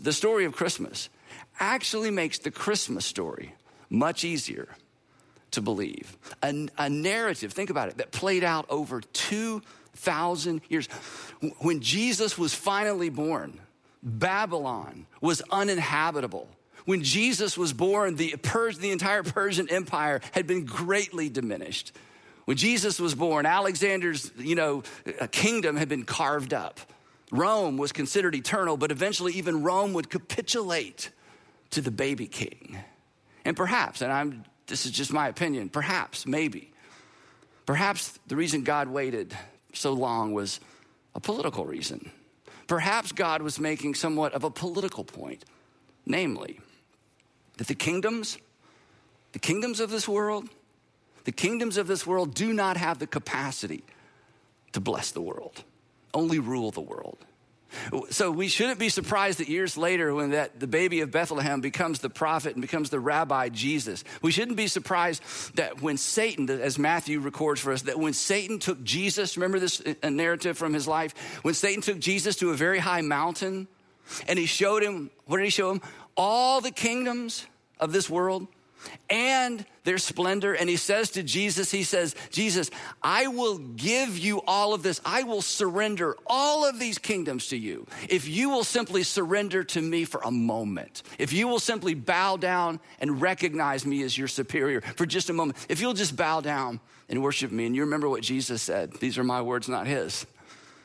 The 0.00 0.12
story 0.12 0.44
of 0.44 0.52
Christmas 0.52 1.08
actually 1.60 2.10
makes 2.10 2.38
the 2.38 2.50
Christmas 2.50 3.04
story 3.04 3.54
much 3.88 4.24
easier 4.24 4.68
to 5.52 5.62
believe. 5.62 6.16
A, 6.42 6.68
a 6.78 6.90
narrative, 6.90 7.52
think 7.52 7.70
about 7.70 7.88
it, 7.88 7.98
that 7.98 8.10
played 8.10 8.44
out 8.44 8.66
over 8.68 9.00
2,000 9.00 10.60
years. 10.68 10.88
When 11.58 11.80
Jesus 11.80 12.36
was 12.36 12.54
finally 12.54 13.08
born, 13.08 13.60
Babylon 14.02 15.06
was 15.20 15.42
uninhabitable. 15.50 16.48
When 16.84 17.02
Jesus 17.02 17.56
was 17.56 17.72
born, 17.72 18.16
the, 18.16 18.36
Pers- 18.42 18.78
the 18.78 18.90
entire 18.90 19.22
Persian 19.22 19.68
Empire 19.70 20.20
had 20.32 20.46
been 20.46 20.64
greatly 20.64 21.28
diminished. 21.28 21.92
When 22.44 22.56
Jesus 22.56 22.98
was 22.98 23.14
born, 23.14 23.46
Alexander's, 23.46 24.32
you 24.36 24.56
know, 24.56 24.82
uh, 25.20 25.28
kingdom 25.30 25.76
had 25.76 25.88
been 25.88 26.04
carved 26.04 26.52
up. 26.52 26.80
Rome 27.30 27.76
was 27.78 27.92
considered 27.92 28.34
eternal, 28.34 28.76
but 28.76 28.90
eventually 28.90 29.32
even 29.34 29.62
Rome 29.62 29.92
would 29.92 30.10
capitulate 30.10 31.10
to 31.70 31.80
the 31.80 31.90
baby 31.90 32.26
king. 32.26 32.78
And 33.44 33.56
perhaps, 33.56 34.02
and 34.02 34.12
I'm 34.12 34.44
this 34.66 34.86
is 34.86 34.92
just 34.92 35.12
my 35.12 35.28
opinion. 35.28 35.68
Perhaps, 35.68 36.26
maybe. 36.26 36.72
Perhaps 37.66 38.18
the 38.26 38.36
reason 38.36 38.64
God 38.64 38.88
waited 38.88 39.36
so 39.72 39.92
long 39.92 40.32
was 40.32 40.60
a 41.14 41.20
political 41.20 41.64
reason. 41.64 42.10
Perhaps 42.66 43.12
God 43.12 43.42
was 43.42 43.58
making 43.58 43.94
somewhat 43.94 44.32
of 44.32 44.44
a 44.44 44.50
political 44.50 45.04
point, 45.04 45.44
namely, 46.06 46.60
that 47.58 47.66
the 47.66 47.74
kingdoms, 47.74 48.38
the 49.32 49.38
kingdoms 49.38 49.80
of 49.80 49.90
this 49.90 50.08
world, 50.08 50.48
the 51.24 51.32
kingdoms 51.32 51.76
of 51.76 51.86
this 51.86 52.06
world 52.06 52.34
do 52.34 52.52
not 52.52 52.76
have 52.76 52.98
the 52.98 53.06
capacity 53.06 53.84
to 54.72 54.80
bless 54.80 55.10
the 55.10 55.20
world, 55.20 55.64
only 56.14 56.38
rule 56.38 56.70
the 56.70 56.80
world. 56.80 57.18
So 58.10 58.30
we 58.30 58.48
shouldn't 58.48 58.78
be 58.78 58.88
surprised 58.88 59.38
that 59.38 59.48
years 59.48 59.76
later, 59.76 60.14
when 60.14 60.30
that 60.30 60.60
the 60.60 60.66
baby 60.66 61.00
of 61.00 61.10
Bethlehem 61.10 61.60
becomes 61.60 62.00
the 62.00 62.10
prophet 62.10 62.52
and 62.54 62.62
becomes 62.62 62.90
the 62.90 63.00
rabbi 63.00 63.48
Jesus, 63.48 64.04
we 64.20 64.30
shouldn't 64.30 64.56
be 64.56 64.66
surprised 64.66 65.22
that 65.56 65.82
when 65.82 65.96
Satan, 65.96 66.48
as 66.48 66.78
Matthew 66.78 67.20
records 67.20 67.60
for 67.60 67.72
us, 67.72 67.82
that 67.82 67.98
when 67.98 68.12
Satan 68.12 68.58
took 68.58 68.82
Jesus, 68.82 69.36
remember 69.36 69.58
this 69.58 69.80
uh, 69.80 69.94
uh, 70.02 70.10
narrative 70.10 70.58
from 70.58 70.74
his 70.74 70.86
life, 70.86 71.14
when 71.42 71.54
Satan 71.54 71.82
took 71.82 71.98
Jesus 71.98 72.36
to 72.36 72.50
a 72.50 72.54
very 72.54 72.78
high 72.78 73.00
mountain, 73.00 73.68
and 74.26 74.38
he 74.38 74.46
showed 74.46 74.82
him, 74.82 75.10
what 75.26 75.38
did 75.38 75.44
he 75.44 75.50
show 75.50 75.70
him? 75.70 75.80
All 76.16 76.60
the 76.60 76.70
kingdoms 76.70 77.46
of 77.78 77.92
this 77.92 78.10
world 78.10 78.46
and 79.10 79.64
their 79.84 79.98
splendor. 79.98 80.54
And 80.54 80.68
he 80.68 80.76
says 80.76 81.10
to 81.10 81.22
Jesus, 81.22 81.70
He 81.70 81.82
says, 81.82 82.14
Jesus, 82.30 82.70
I 83.02 83.26
will 83.26 83.58
give 83.58 84.18
you 84.18 84.40
all 84.46 84.74
of 84.74 84.82
this. 84.82 85.00
I 85.04 85.22
will 85.22 85.42
surrender 85.42 86.16
all 86.26 86.64
of 86.64 86.78
these 86.78 86.98
kingdoms 86.98 87.48
to 87.48 87.56
you 87.56 87.86
if 88.08 88.28
you 88.28 88.50
will 88.50 88.64
simply 88.64 89.02
surrender 89.02 89.64
to 89.64 89.82
me 89.82 90.04
for 90.04 90.20
a 90.24 90.30
moment. 90.30 91.02
If 91.18 91.32
you 91.32 91.48
will 91.48 91.60
simply 91.60 91.94
bow 91.94 92.36
down 92.36 92.80
and 93.00 93.20
recognize 93.20 93.84
me 93.86 94.02
as 94.02 94.16
your 94.16 94.28
superior 94.28 94.80
for 94.80 95.06
just 95.06 95.30
a 95.30 95.32
moment. 95.32 95.58
If 95.68 95.80
you'll 95.80 95.94
just 95.94 96.16
bow 96.16 96.40
down 96.40 96.80
and 97.08 97.22
worship 97.22 97.52
me. 97.52 97.66
And 97.66 97.76
you 97.76 97.82
remember 97.82 98.08
what 98.08 98.22
Jesus 98.22 98.62
said. 98.62 98.94
These 98.94 99.18
are 99.18 99.24
my 99.24 99.42
words, 99.42 99.68
not 99.68 99.86
his. 99.86 100.26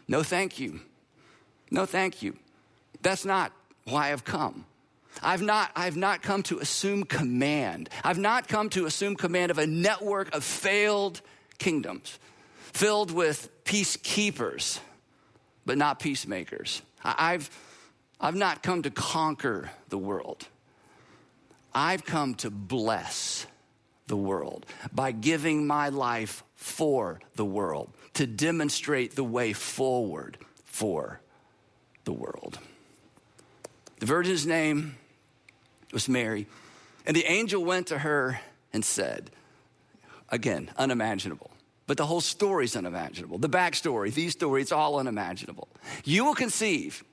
No, 0.08 0.24
thank 0.24 0.60
you. 0.60 0.82
No, 1.72 1.86
thank 1.86 2.22
you. 2.22 2.38
That's 3.02 3.26
not 3.26 3.52
why 3.86 4.12
I've 4.12 4.26
come. 4.26 4.66
I've 5.22 5.42
not, 5.42 5.72
I've 5.76 5.98
not 5.98 6.22
come 6.22 6.44
to 6.44 6.60
assume 6.60 7.04
command. 7.04 7.90
I've 8.04 8.20
not 8.20 8.48
come 8.48 8.70
to 8.72 8.86
assume 8.86 9.16
command 9.16 9.52
of 9.52 9.58
a 9.58 9.68
network 9.68 10.34
of 10.34 10.44
failed 10.44 11.22
kingdoms 11.58 12.20
filled 12.74 13.10
with 13.10 13.50
peacekeepers, 13.64 14.80
but 15.66 15.78
not 15.78 16.00
peacemakers. 16.00 16.82
I've, 17.04 17.50
I've 18.20 18.36
not 18.36 18.62
come 18.62 18.84
to 18.84 18.92
conquer 18.92 19.72
the 19.90 19.98
world. 19.98 20.48
I've 21.74 22.06
come 22.06 22.36
to 22.36 22.52
bless 22.52 23.48
the 24.08 24.18
world 24.18 24.66
by 24.94 25.12
giving 25.12 25.68
my 25.68 25.90
life 25.90 26.44
for 26.56 27.20
the 27.36 27.46
world, 27.46 27.90
to 28.14 28.26
demonstrate 28.26 29.16
the 29.16 29.24
way 29.24 29.54
forward 29.54 30.38
for 30.66 31.20
the 32.04 32.14
world. 32.14 32.58
The 34.00 34.06
virgin's 34.06 34.46
name 34.46 34.98
was 35.91 36.10
Mary. 36.10 36.47
And 37.06 37.15
the 37.15 37.26
angel 37.26 37.63
went 37.63 37.88
to 37.88 38.00
her 38.00 38.39
and 38.73 38.84
said, 38.84 39.32
again, 40.30 40.69
unimaginable. 40.78 41.52
But 41.86 41.95
the 41.95 42.06
whole 42.06 42.21
story's 42.21 42.76
unimaginable. 42.76 43.38
The 43.38 43.50
backstory, 43.50 44.13
these 44.13 44.34
stories, 44.34 44.63
it's 44.63 44.71
all 44.73 45.00
unimaginable. 45.00 45.69
You 46.04 46.26
will 46.26 46.36
conceive, 46.36 47.04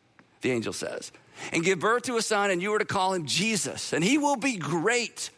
the 0.40 0.50
angel 0.50 0.72
says, 0.72 1.12
and 1.52 1.64
give 1.64 1.78
birth 1.78 2.02
to 2.04 2.16
a 2.16 2.22
son, 2.22 2.50
and 2.50 2.60
you 2.60 2.74
are 2.74 2.78
to 2.78 2.84
call 2.84 3.14
him 3.14 3.24
Jesus, 3.26 3.92
and 3.92 4.02
he 4.02 4.18
will 4.18 4.36
be 4.36 4.56
great. 4.56 5.30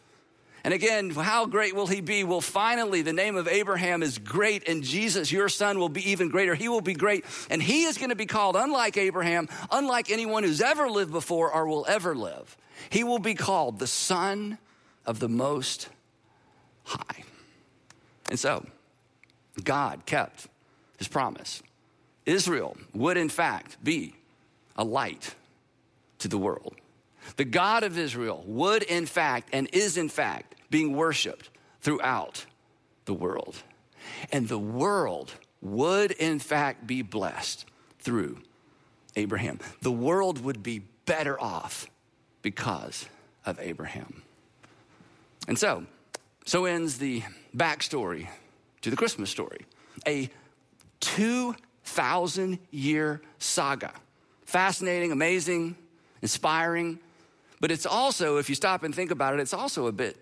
And 0.67 0.73
again, 0.73 1.11
how 1.11 1.45
great 1.45 1.73
will 1.73 1.87
he 1.87 2.01
be? 2.01 2.25
Well, 2.25 2.41
finally, 2.41 3.01
the 3.01 3.13
name 3.13 3.37
of 3.37 3.47
Abraham 3.47 4.03
is 4.03 4.17
great, 4.17 4.67
and 4.67 4.83
Jesus, 4.83 5.31
your 5.31 5.47
son, 5.47 5.79
will 5.79 5.87
be 5.87 6.11
even 6.11 6.27
greater. 6.27 6.55
He 6.55 6.67
will 6.67 6.81
be 6.81 6.93
great, 6.93 7.23
and 7.49 7.63
he 7.63 7.85
is 7.85 7.97
going 7.97 8.09
to 8.09 8.17
be 8.17 8.25
called, 8.25 8.57
unlike 8.57 8.97
Abraham, 8.97 9.47
unlike 9.71 10.11
anyone 10.11 10.43
who's 10.43 10.59
ever 10.59 10.89
lived 10.89 11.13
before 11.13 11.53
or 11.53 11.69
will 11.69 11.85
ever 11.87 12.17
live. 12.17 12.57
He 12.89 13.05
will 13.05 13.19
be 13.19 13.33
called 13.33 13.79
the 13.79 13.87
Son 13.87 14.57
of 15.05 15.21
the 15.21 15.29
Most 15.29 15.87
High. 16.83 17.23
And 18.29 18.37
so, 18.37 18.65
God 19.63 20.05
kept 20.05 20.47
his 20.97 21.07
promise. 21.07 21.63
Israel 22.25 22.75
would, 22.93 23.15
in 23.15 23.29
fact, 23.29 23.81
be 23.81 24.15
a 24.75 24.83
light 24.83 25.33
to 26.19 26.27
the 26.27 26.37
world. 26.37 26.75
The 27.37 27.45
God 27.45 27.83
of 27.83 27.97
Israel 27.97 28.43
would, 28.47 28.83
in 28.83 29.05
fact, 29.05 29.49
and 29.53 29.69
is, 29.71 29.95
in 29.95 30.09
fact, 30.09 30.55
being 30.69 30.95
worshiped 30.95 31.49
throughout 31.81 32.45
the 33.05 33.13
world. 33.13 33.55
And 34.31 34.47
the 34.47 34.59
world 34.59 35.33
would, 35.61 36.11
in 36.11 36.39
fact, 36.39 36.87
be 36.87 37.01
blessed 37.01 37.65
through 37.99 38.39
Abraham. 39.15 39.59
The 39.81 39.91
world 39.91 40.43
would 40.43 40.63
be 40.63 40.83
better 41.05 41.39
off 41.41 41.87
because 42.41 43.05
of 43.45 43.59
Abraham. 43.59 44.21
And 45.47 45.57
so, 45.57 45.85
so 46.45 46.65
ends 46.65 46.97
the 46.97 47.23
backstory 47.55 48.27
to 48.81 48.89
the 48.89 48.95
Christmas 48.95 49.29
story. 49.29 49.65
A 50.05 50.29
2,000 50.99 52.59
year 52.71 53.21
saga. 53.39 53.93
Fascinating, 54.45 55.11
amazing, 55.11 55.75
inspiring, 56.21 56.99
but 57.59 57.71
it's 57.71 57.85
also, 57.85 58.37
if 58.37 58.49
you 58.49 58.55
stop 58.55 58.83
and 58.83 58.93
think 58.93 59.11
about 59.11 59.33
it, 59.33 59.39
it's 59.39 59.53
also 59.53 59.87
a 59.87 59.91
bit 59.91 60.17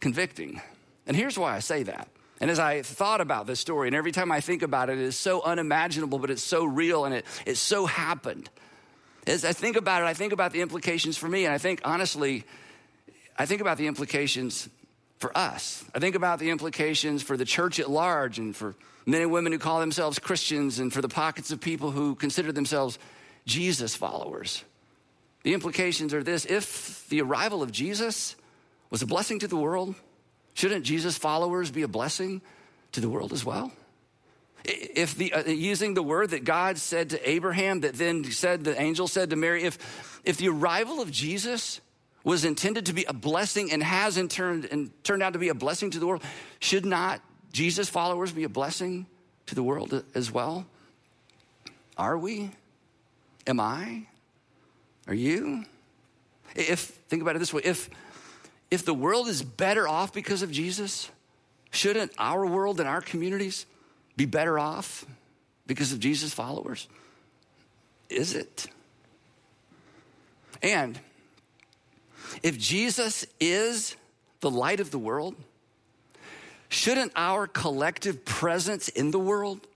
convicting. 0.00 0.60
And 1.06 1.16
here's 1.16 1.38
why 1.38 1.56
I 1.56 1.60
say 1.60 1.84
that. 1.84 2.08
And 2.40 2.50
as 2.50 2.58
I 2.58 2.82
thought 2.82 3.20
about 3.20 3.46
this 3.46 3.58
story, 3.58 3.88
and 3.88 3.96
every 3.96 4.12
time 4.12 4.30
I 4.30 4.40
think 4.40 4.62
about 4.62 4.90
it, 4.90 4.98
it 4.98 5.04
is 5.04 5.16
so 5.16 5.42
unimaginable, 5.42 6.18
but 6.18 6.30
it's 6.30 6.42
so 6.42 6.64
real 6.64 7.04
and 7.04 7.14
it, 7.14 7.24
it 7.46 7.56
so 7.56 7.86
happened. 7.86 8.48
As 9.26 9.44
I 9.44 9.52
think 9.52 9.76
about 9.76 10.02
it, 10.02 10.06
I 10.06 10.14
think 10.14 10.32
about 10.32 10.52
the 10.52 10.60
implications 10.60 11.16
for 11.16 11.28
me. 11.28 11.44
And 11.44 11.52
I 11.52 11.58
think, 11.58 11.80
honestly, 11.84 12.44
I 13.36 13.44
think 13.46 13.60
about 13.60 13.76
the 13.76 13.88
implications 13.88 14.68
for 15.18 15.36
us. 15.36 15.84
I 15.94 15.98
think 15.98 16.14
about 16.14 16.38
the 16.38 16.50
implications 16.50 17.22
for 17.22 17.36
the 17.36 17.44
church 17.44 17.80
at 17.80 17.90
large 17.90 18.38
and 18.38 18.54
for 18.54 18.76
men 19.04 19.22
and 19.22 19.32
women 19.32 19.52
who 19.52 19.58
call 19.58 19.80
themselves 19.80 20.18
Christians 20.18 20.78
and 20.78 20.92
for 20.92 21.02
the 21.02 21.08
pockets 21.08 21.50
of 21.50 21.60
people 21.60 21.90
who 21.90 22.14
consider 22.14 22.52
themselves 22.52 22.98
Jesus 23.46 23.96
followers. 23.96 24.64
The 25.42 25.54
implications 25.54 26.14
are 26.14 26.22
this 26.22 26.44
if 26.44 27.08
the 27.08 27.22
arrival 27.22 27.62
of 27.62 27.72
Jesus 27.72 28.36
was 28.90 29.02
a 29.02 29.06
blessing 29.06 29.38
to 29.40 29.48
the 29.48 29.56
world, 29.56 29.94
shouldn't 30.54 30.84
Jesus 30.84 31.16
followers 31.16 31.70
be 31.70 31.82
a 31.82 31.88
blessing 31.88 32.40
to 32.92 33.00
the 33.00 33.08
world 33.08 33.32
as 33.32 33.44
well? 33.44 33.72
If 34.64 35.16
the, 35.16 35.32
uh, 35.32 35.44
using 35.44 35.94
the 35.94 36.02
word 36.02 36.30
that 36.30 36.44
God 36.44 36.78
said 36.78 37.10
to 37.10 37.30
Abraham, 37.30 37.80
that 37.80 37.94
then 37.94 38.24
said, 38.24 38.64
the 38.64 38.80
angel 38.80 39.08
said 39.08 39.30
to 39.30 39.36
Mary, 39.36 39.62
if, 39.62 40.20
if 40.24 40.36
the 40.36 40.48
arrival 40.48 41.00
of 41.00 41.10
Jesus 41.10 41.80
was 42.24 42.44
intended 42.44 42.86
to 42.86 42.92
be 42.92 43.04
a 43.04 43.12
blessing 43.12 43.72
and 43.72 43.82
has 43.82 44.18
in 44.18 44.28
turn 44.28 44.66
and 44.70 44.90
turned 45.04 45.22
out 45.22 45.32
to 45.32 45.38
be 45.38 45.48
a 45.48 45.54
blessing 45.54 45.90
to 45.92 45.98
the 45.98 46.06
world, 46.06 46.22
should 46.60 46.84
not 46.84 47.20
Jesus 47.52 47.88
followers 47.88 48.32
be 48.32 48.44
a 48.44 48.48
blessing 48.48 49.06
to 49.46 49.54
the 49.54 49.62
world 49.62 50.04
as 50.14 50.30
well? 50.30 50.66
Are 51.96 52.18
we? 52.18 52.50
Am 53.46 53.60
I? 53.60 54.06
Are 55.06 55.14
you? 55.14 55.64
If 56.54 56.80
think 56.80 57.22
about 57.22 57.36
it 57.36 57.38
this 57.38 57.54
way, 57.54 57.62
if 57.64 57.88
if 58.70 58.84
the 58.84 58.94
world 58.94 59.28
is 59.28 59.42
better 59.42 59.88
off 59.88 60.12
because 60.12 60.42
of 60.42 60.50
Jesus, 60.50 61.10
shouldn't 61.70 62.12
our 62.18 62.46
world 62.46 62.80
and 62.80 62.88
our 62.88 63.00
communities 63.00 63.66
be 64.16 64.26
better 64.26 64.58
off 64.58 65.06
because 65.66 65.92
of 65.92 66.00
Jesus' 66.00 66.34
followers? 66.34 66.88
Is 68.10 68.34
it? 68.34 68.66
And 70.62 70.98
if 72.42 72.58
Jesus 72.58 73.26
is 73.40 73.96
the 74.40 74.50
light 74.50 74.80
of 74.80 74.90
the 74.90 74.98
world, 74.98 75.34
shouldn't 76.68 77.12
our 77.16 77.46
collective 77.46 78.24
presence 78.24 78.88
in 78.88 79.10
the 79.10 79.18
world 79.18 79.66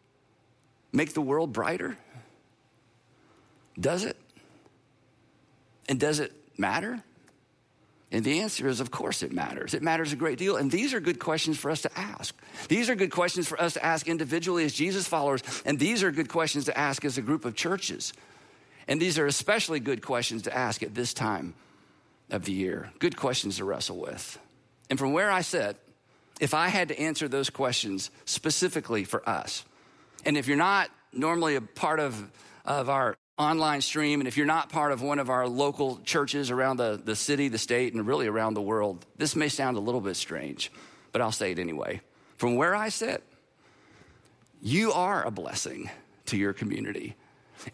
make 0.92 1.14
the 1.14 1.22
world 1.22 1.52
brighter? 1.52 1.96
Does 3.78 4.04
it? 4.04 4.16
And 5.88 5.98
does 5.98 6.20
it 6.20 6.32
matter? 6.58 7.02
And 8.12 8.22
the 8.22 8.40
answer 8.40 8.68
is, 8.68 8.80
of 8.80 8.90
course, 8.90 9.22
it 9.22 9.32
matters. 9.32 9.72
It 9.72 9.82
matters 9.82 10.12
a 10.12 10.16
great 10.16 10.36
deal. 10.38 10.56
And 10.56 10.70
these 10.70 10.92
are 10.92 11.00
good 11.00 11.18
questions 11.18 11.58
for 11.58 11.70
us 11.70 11.80
to 11.82 11.98
ask. 11.98 12.38
These 12.68 12.90
are 12.90 12.94
good 12.94 13.10
questions 13.10 13.48
for 13.48 13.58
us 13.58 13.72
to 13.72 13.84
ask 13.84 14.06
individually 14.06 14.66
as 14.66 14.74
Jesus 14.74 15.08
followers. 15.08 15.42
And 15.64 15.78
these 15.78 16.02
are 16.02 16.10
good 16.10 16.28
questions 16.28 16.66
to 16.66 16.78
ask 16.78 17.06
as 17.06 17.16
a 17.16 17.22
group 17.22 17.46
of 17.46 17.56
churches. 17.56 18.12
And 18.86 19.00
these 19.00 19.18
are 19.18 19.26
especially 19.26 19.80
good 19.80 20.02
questions 20.02 20.42
to 20.42 20.54
ask 20.54 20.82
at 20.82 20.94
this 20.94 21.14
time 21.14 21.54
of 22.30 22.44
the 22.44 22.52
year. 22.52 22.92
Good 22.98 23.16
questions 23.16 23.56
to 23.56 23.64
wrestle 23.64 23.98
with. 23.98 24.38
And 24.90 24.98
from 24.98 25.14
where 25.14 25.30
I 25.30 25.40
sit, 25.40 25.78
if 26.38 26.52
I 26.52 26.68
had 26.68 26.88
to 26.88 27.00
answer 27.00 27.28
those 27.28 27.48
questions 27.48 28.10
specifically 28.26 29.04
for 29.04 29.26
us, 29.26 29.64
and 30.26 30.36
if 30.36 30.48
you're 30.48 30.58
not 30.58 30.90
normally 31.14 31.56
a 31.56 31.62
part 31.62 31.98
of, 31.98 32.30
of 32.66 32.90
our 32.90 33.16
online 33.42 33.80
stream, 33.80 34.20
and 34.20 34.28
if 34.28 34.36
you're 34.36 34.46
not 34.46 34.70
part 34.70 34.92
of 34.92 35.02
one 35.02 35.18
of 35.18 35.28
our 35.28 35.46
local 35.46 35.98
churches 35.98 36.50
around 36.50 36.78
the, 36.78 37.00
the 37.02 37.16
city, 37.16 37.48
the 37.48 37.58
state, 37.58 37.92
and 37.92 38.06
really 38.06 38.26
around 38.26 38.54
the 38.54 38.62
world, 38.62 39.04
this 39.16 39.36
may 39.36 39.48
sound 39.48 39.76
a 39.76 39.80
little 39.80 40.00
bit 40.00 40.16
strange, 40.16 40.72
but 41.12 41.20
I'll 41.20 41.32
say 41.32 41.52
it 41.52 41.58
anyway. 41.58 42.00
From 42.36 42.56
where 42.56 42.74
I 42.74 42.88
sit, 42.88 43.22
you 44.62 44.92
are 44.92 45.24
a 45.24 45.30
blessing 45.30 45.90
to 46.26 46.36
your 46.36 46.52
community, 46.52 47.16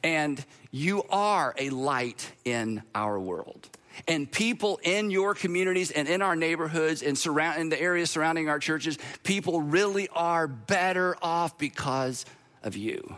and 0.02 0.44
you 0.70 1.04
are 1.11 1.54
a 1.57 1.70
light 1.70 2.31
in 2.44 2.83
our 2.94 3.20
world. 3.20 3.68
And 4.07 4.31
people 4.31 4.78
in 4.83 5.11
your 5.11 5.35
communities 5.35 5.90
and 5.90 6.09
in 6.09 6.22
our 6.22 6.37
neighborhoods 6.37 7.02
and 7.02 7.16
surround, 7.18 7.61
in 7.61 7.68
the 7.68 7.81
areas 7.81 8.11
surrounding 8.11 8.48
our 8.48 8.59
churches, 8.59 8.98
people 9.22 9.61
really 9.61 10.09
are 10.09 10.46
better 10.46 11.16
off 11.20 11.59
because 11.59 12.24
of 12.62 12.76
you. 12.76 13.16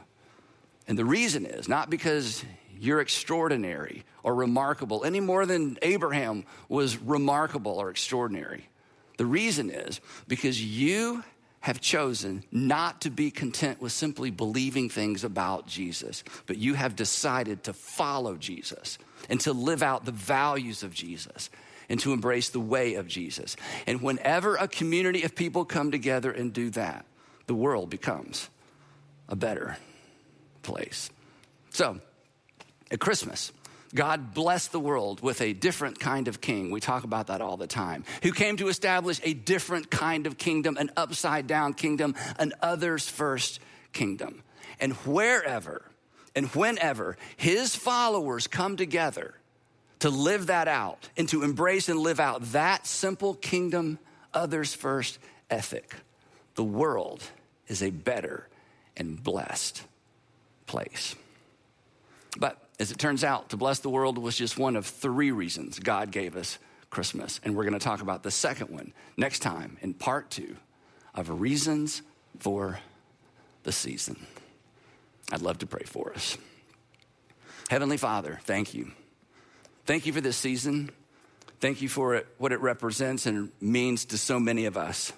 And 0.90 0.98
the 0.98 1.05
reason 1.05 1.46
is 1.46 1.68
not 1.68 1.88
because 1.88 2.44
you're 2.76 3.00
extraordinary 3.00 4.05
or 4.24 4.35
remarkable 4.35 5.05
any 5.05 5.20
more 5.20 5.46
than 5.46 5.79
Abraham 5.83 6.44
was 6.68 6.98
remarkable 6.98 7.79
or 7.79 7.90
extraordinary. 7.90 8.68
The 9.16 9.24
reason 9.24 9.70
is 9.70 10.00
because 10.26 10.61
you 10.61 11.22
have 11.61 11.81
chosen 11.81 12.42
not 12.50 13.03
to 13.03 13.11
be 13.11 13.31
content 13.31 13.81
with 13.81 13.92
simply 13.92 14.33
believing 14.33 14.88
things 14.88 15.22
about 15.22 15.68
Jesus, 15.68 16.24
but 16.46 16.57
you 16.57 16.74
have 16.74 16.96
decided 16.96 17.62
to 17.64 17.72
follow 17.72 18.35
Jesus 18.35 18.98
and 19.29 19.40
to 19.42 19.53
live 19.53 19.85
out 19.85 20.05
the 20.05 20.11
values 20.11 20.83
of 20.83 20.92
Jesus. 20.92 21.50
and 21.88 21.98
to 21.98 22.12
embrace 22.12 22.50
the 22.50 22.61
way 22.61 22.94
of 22.94 23.09
Jesus. 23.09 23.57
And 23.85 24.00
whenever 24.00 24.55
a 24.55 24.68
community 24.68 25.24
of 25.24 25.35
people 25.35 25.64
come 25.64 25.90
together 25.90 26.31
and 26.31 26.53
do 26.53 26.70
that, 26.70 27.05
the 27.48 27.55
world 27.55 27.90
becomes 27.90 28.48
a 29.29 29.35
better 29.35 29.76
place. 30.62 31.11
So, 31.70 32.01
at 32.90 32.99
Christmas, 32.99 33.53
God 33.94 34.35
blessed 34.35 34.73
the 34.73 34.81
world 34.81 35.20
with 35.20 35.40
a 35.40 35.53
different 35.53 35.99
kind 35.99 36.29
of 36.29 36.40
king. 36.40 36.70
We 36.70 36.81
talk 36.81 37.05
about 37.05 37.27
that 37.27 37.40
all 37.40 37.57
the 37.57 37.66
time. 37.66 38.05
Who 38.23 38.33
came 38.33 38.57
to 38.59 38.68
establish 38.68 39.20
a 39.25 39.35
different 39.35 39.90
kind 39.90 40.27
of 40.27 40.38
kingdom, 40.38 40.77
an 40.77 40.90
upside 40.96 41.46
down 41.46 41.75
kingdom, 41.75 42.14
an 42.38 42.53
others 42.62 43.09
first 43.09 43.61
kingdom. 43.92 44.42
And 44.79 44.92
wherever 44.94 45.83
and 46.37 46.46
whenever 46.49 47.16
his 47.37 47.75
followers 47.75 48.46
come 48.46 48.77
together 48.77 49.35
to 49.99 50.09
live 50.09 50.46
that 50.46 50.68
out 50.68 51.09
and 51.16 51.29
to 51.29 51.42
embrace 51.42 51.88
and 51.88 51.99
live 51.99 52.20
out 52.20 52.53
that 52.53 52.87
simple 52.87 53.35
kingdom, 53.35 53.99
others 54.33 54.73
first 54.73 55.18
ethic, 55.51 55.94
the 56.55 56.64
world 56.64 57.23
is 57.66 57.83
a 57.83 57.90
better 57.90 58.46
and 58.96 59.23
blessed 59.23 59.83
place. 60.70 61.16
But 62.38 62.56
as 62.78 62.92
it 62.92 62.98
turns 62.98 63.24
out, 63.24 63.50
to 63.50 63.56
bless 63.56 63.80
the 63.80 63.90
world 63.90 64.16
was 64.16 64.37
just 64.37 64.56
one 64.56 64.76
of 64.76 64.87
three 64.87 65.33
reasons 65.33 65.80
God 65.80 66.12
gave 66.12 66.37
us 66.37 66.59
Christmas. 66.90 67.40
And 67.42 67.56
we're 67.56 67.64
going 67.64 67.78
to 67.78 67.85
talk 67.85 68.02
about 68.02 68.22
the 68.22 68.30
second 68.30 68.70
one 68.70 68.92
next 69.16 69.40
time 69.40 69.78
in 69.80 69.94
part 69.94 70.30
two 70.30 70.56
of 71.12 71.40
Reasons 71.40 72.02
for 72.38 72.78
the 73.64 73.72
Season. 73.72 74.16
I'd 75.33 75.42
love 75.42 75.59
to 75.59 75.66
pray 75.66 75.85
for 75.85 76.12
us. 76.12 76.38
Heavenly 77.68 77.96
Father, 77.96 78.38
thank 78.44 78.74
you. 78.74 78.92
Thank 79.87 80.06
you 80.06 80.12
for 80.12 80.20
this 80.20 80.37
season. 80.37 80.90
Thank 81.61 81.83
you 81.83 81.88
for 81.88 82.14
it, 82.14 82.26
what 82.38 82.52
it 82.52 82.61
represents 82.61 83.26
and 83.26 83.50
means 83.61 84.04
to 84.06 84.18
so 84.18 84.38
many 84.40 84.66
of 84.66 84.76
us. 84.76 85.12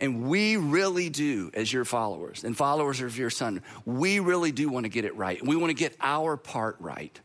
And 0.00 0.28
we 0.28 0.56
really 0.56 1.10
do, 1.10 1.50
as 1.52 1.70
your 1.70 1.84
followers 1.84 2.42
and 2.42 2.56
followers 2.56 3.02
of 3.02 3.18
your 3.18 3.28
son, 3.28 3.62
we 3.84 4.18
really 4.18 4.50
do 4.50 4.68
want 4.70 4.84
to 4.84 4.88
get 4.88 5.04
it 5.04 5.14
right. 5.14 5.44
We 5.44 5.56
want 5.56 5.70
to 5.70 5.74
get 5.74 5.94
our 6.00 6.38
part 6.38 6.76
right 6.80 7.18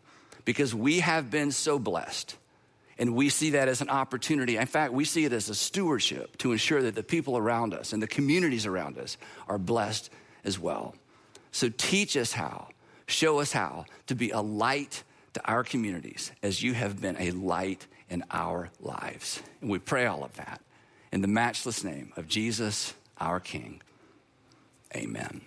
because 0.44 0.76
we 0.76 1.00
have 1.00 1.32
been 1.32 1.52
so 1.52 1.80
blessed. 1.80 2.36
And 2.98 3.16
we 3.16 3.30
see 3.30 3.52
that 3.52 3.68
as 3.68 3.82
an 3.82 3.90
opportunity. 3.90 4.58
In 4.58 4.68
fact, 4.68 4.94
we 4.94 5.06
see 5.06 5.26
it 5.26 5.34
as 5.34 5.50
a 5.50 5.56
stewardship 5.56 6.38
to 6.38 6.52
ensure 6.52 6.82
that 6.82 6.96
the 6.96 7.04
people 7.04 7.38
around 7.38 7.74
us 7.74 7.94
and 7.94 8.02
the 8.02 8.08
communities 8.08 8.66
around 8.66 8.98
us 8.98 9.18
are 9.48 9.58
blessed 9.58 10.10
as 10.44 10.60
well. 10.60 10.96
So 11.52 11.70
teach 11.70 12.18
us 12.18 12.34
how, 12.34 12.68
show 13.08 13.40
us 13.40 13.54
how 13.54 13.86
to 14.08 14.16
be 14.16 14.32
a 14.32 14.42
light 14.42 15.04
to 15.34 15.46
our 15.46 15.64
communities 15.64 16.32
as 16.44 16.62
you 16.62 16.74
have 16.74 17.02
been 17.02 17.16
a 17.20 17.32
light 17.32 17.88
in 18.10 18.24
our 18.32 18.70
lives. 18.82 19.42
And 19.62 19.70
we 19.70 19.80
pray 19.80 20.06
all 20.06 20.24
of 20.24 20.36
that 20.36 20.62
in 21.12 21.22
the 21.22 21.28
matchless 21.28 21.84
name 21.84 22.14
of 22.16 22.28
Jesus, 22.28 22.94
our 23.18 23.40
King. 23.40 23.82
Amen. 24.96 25.42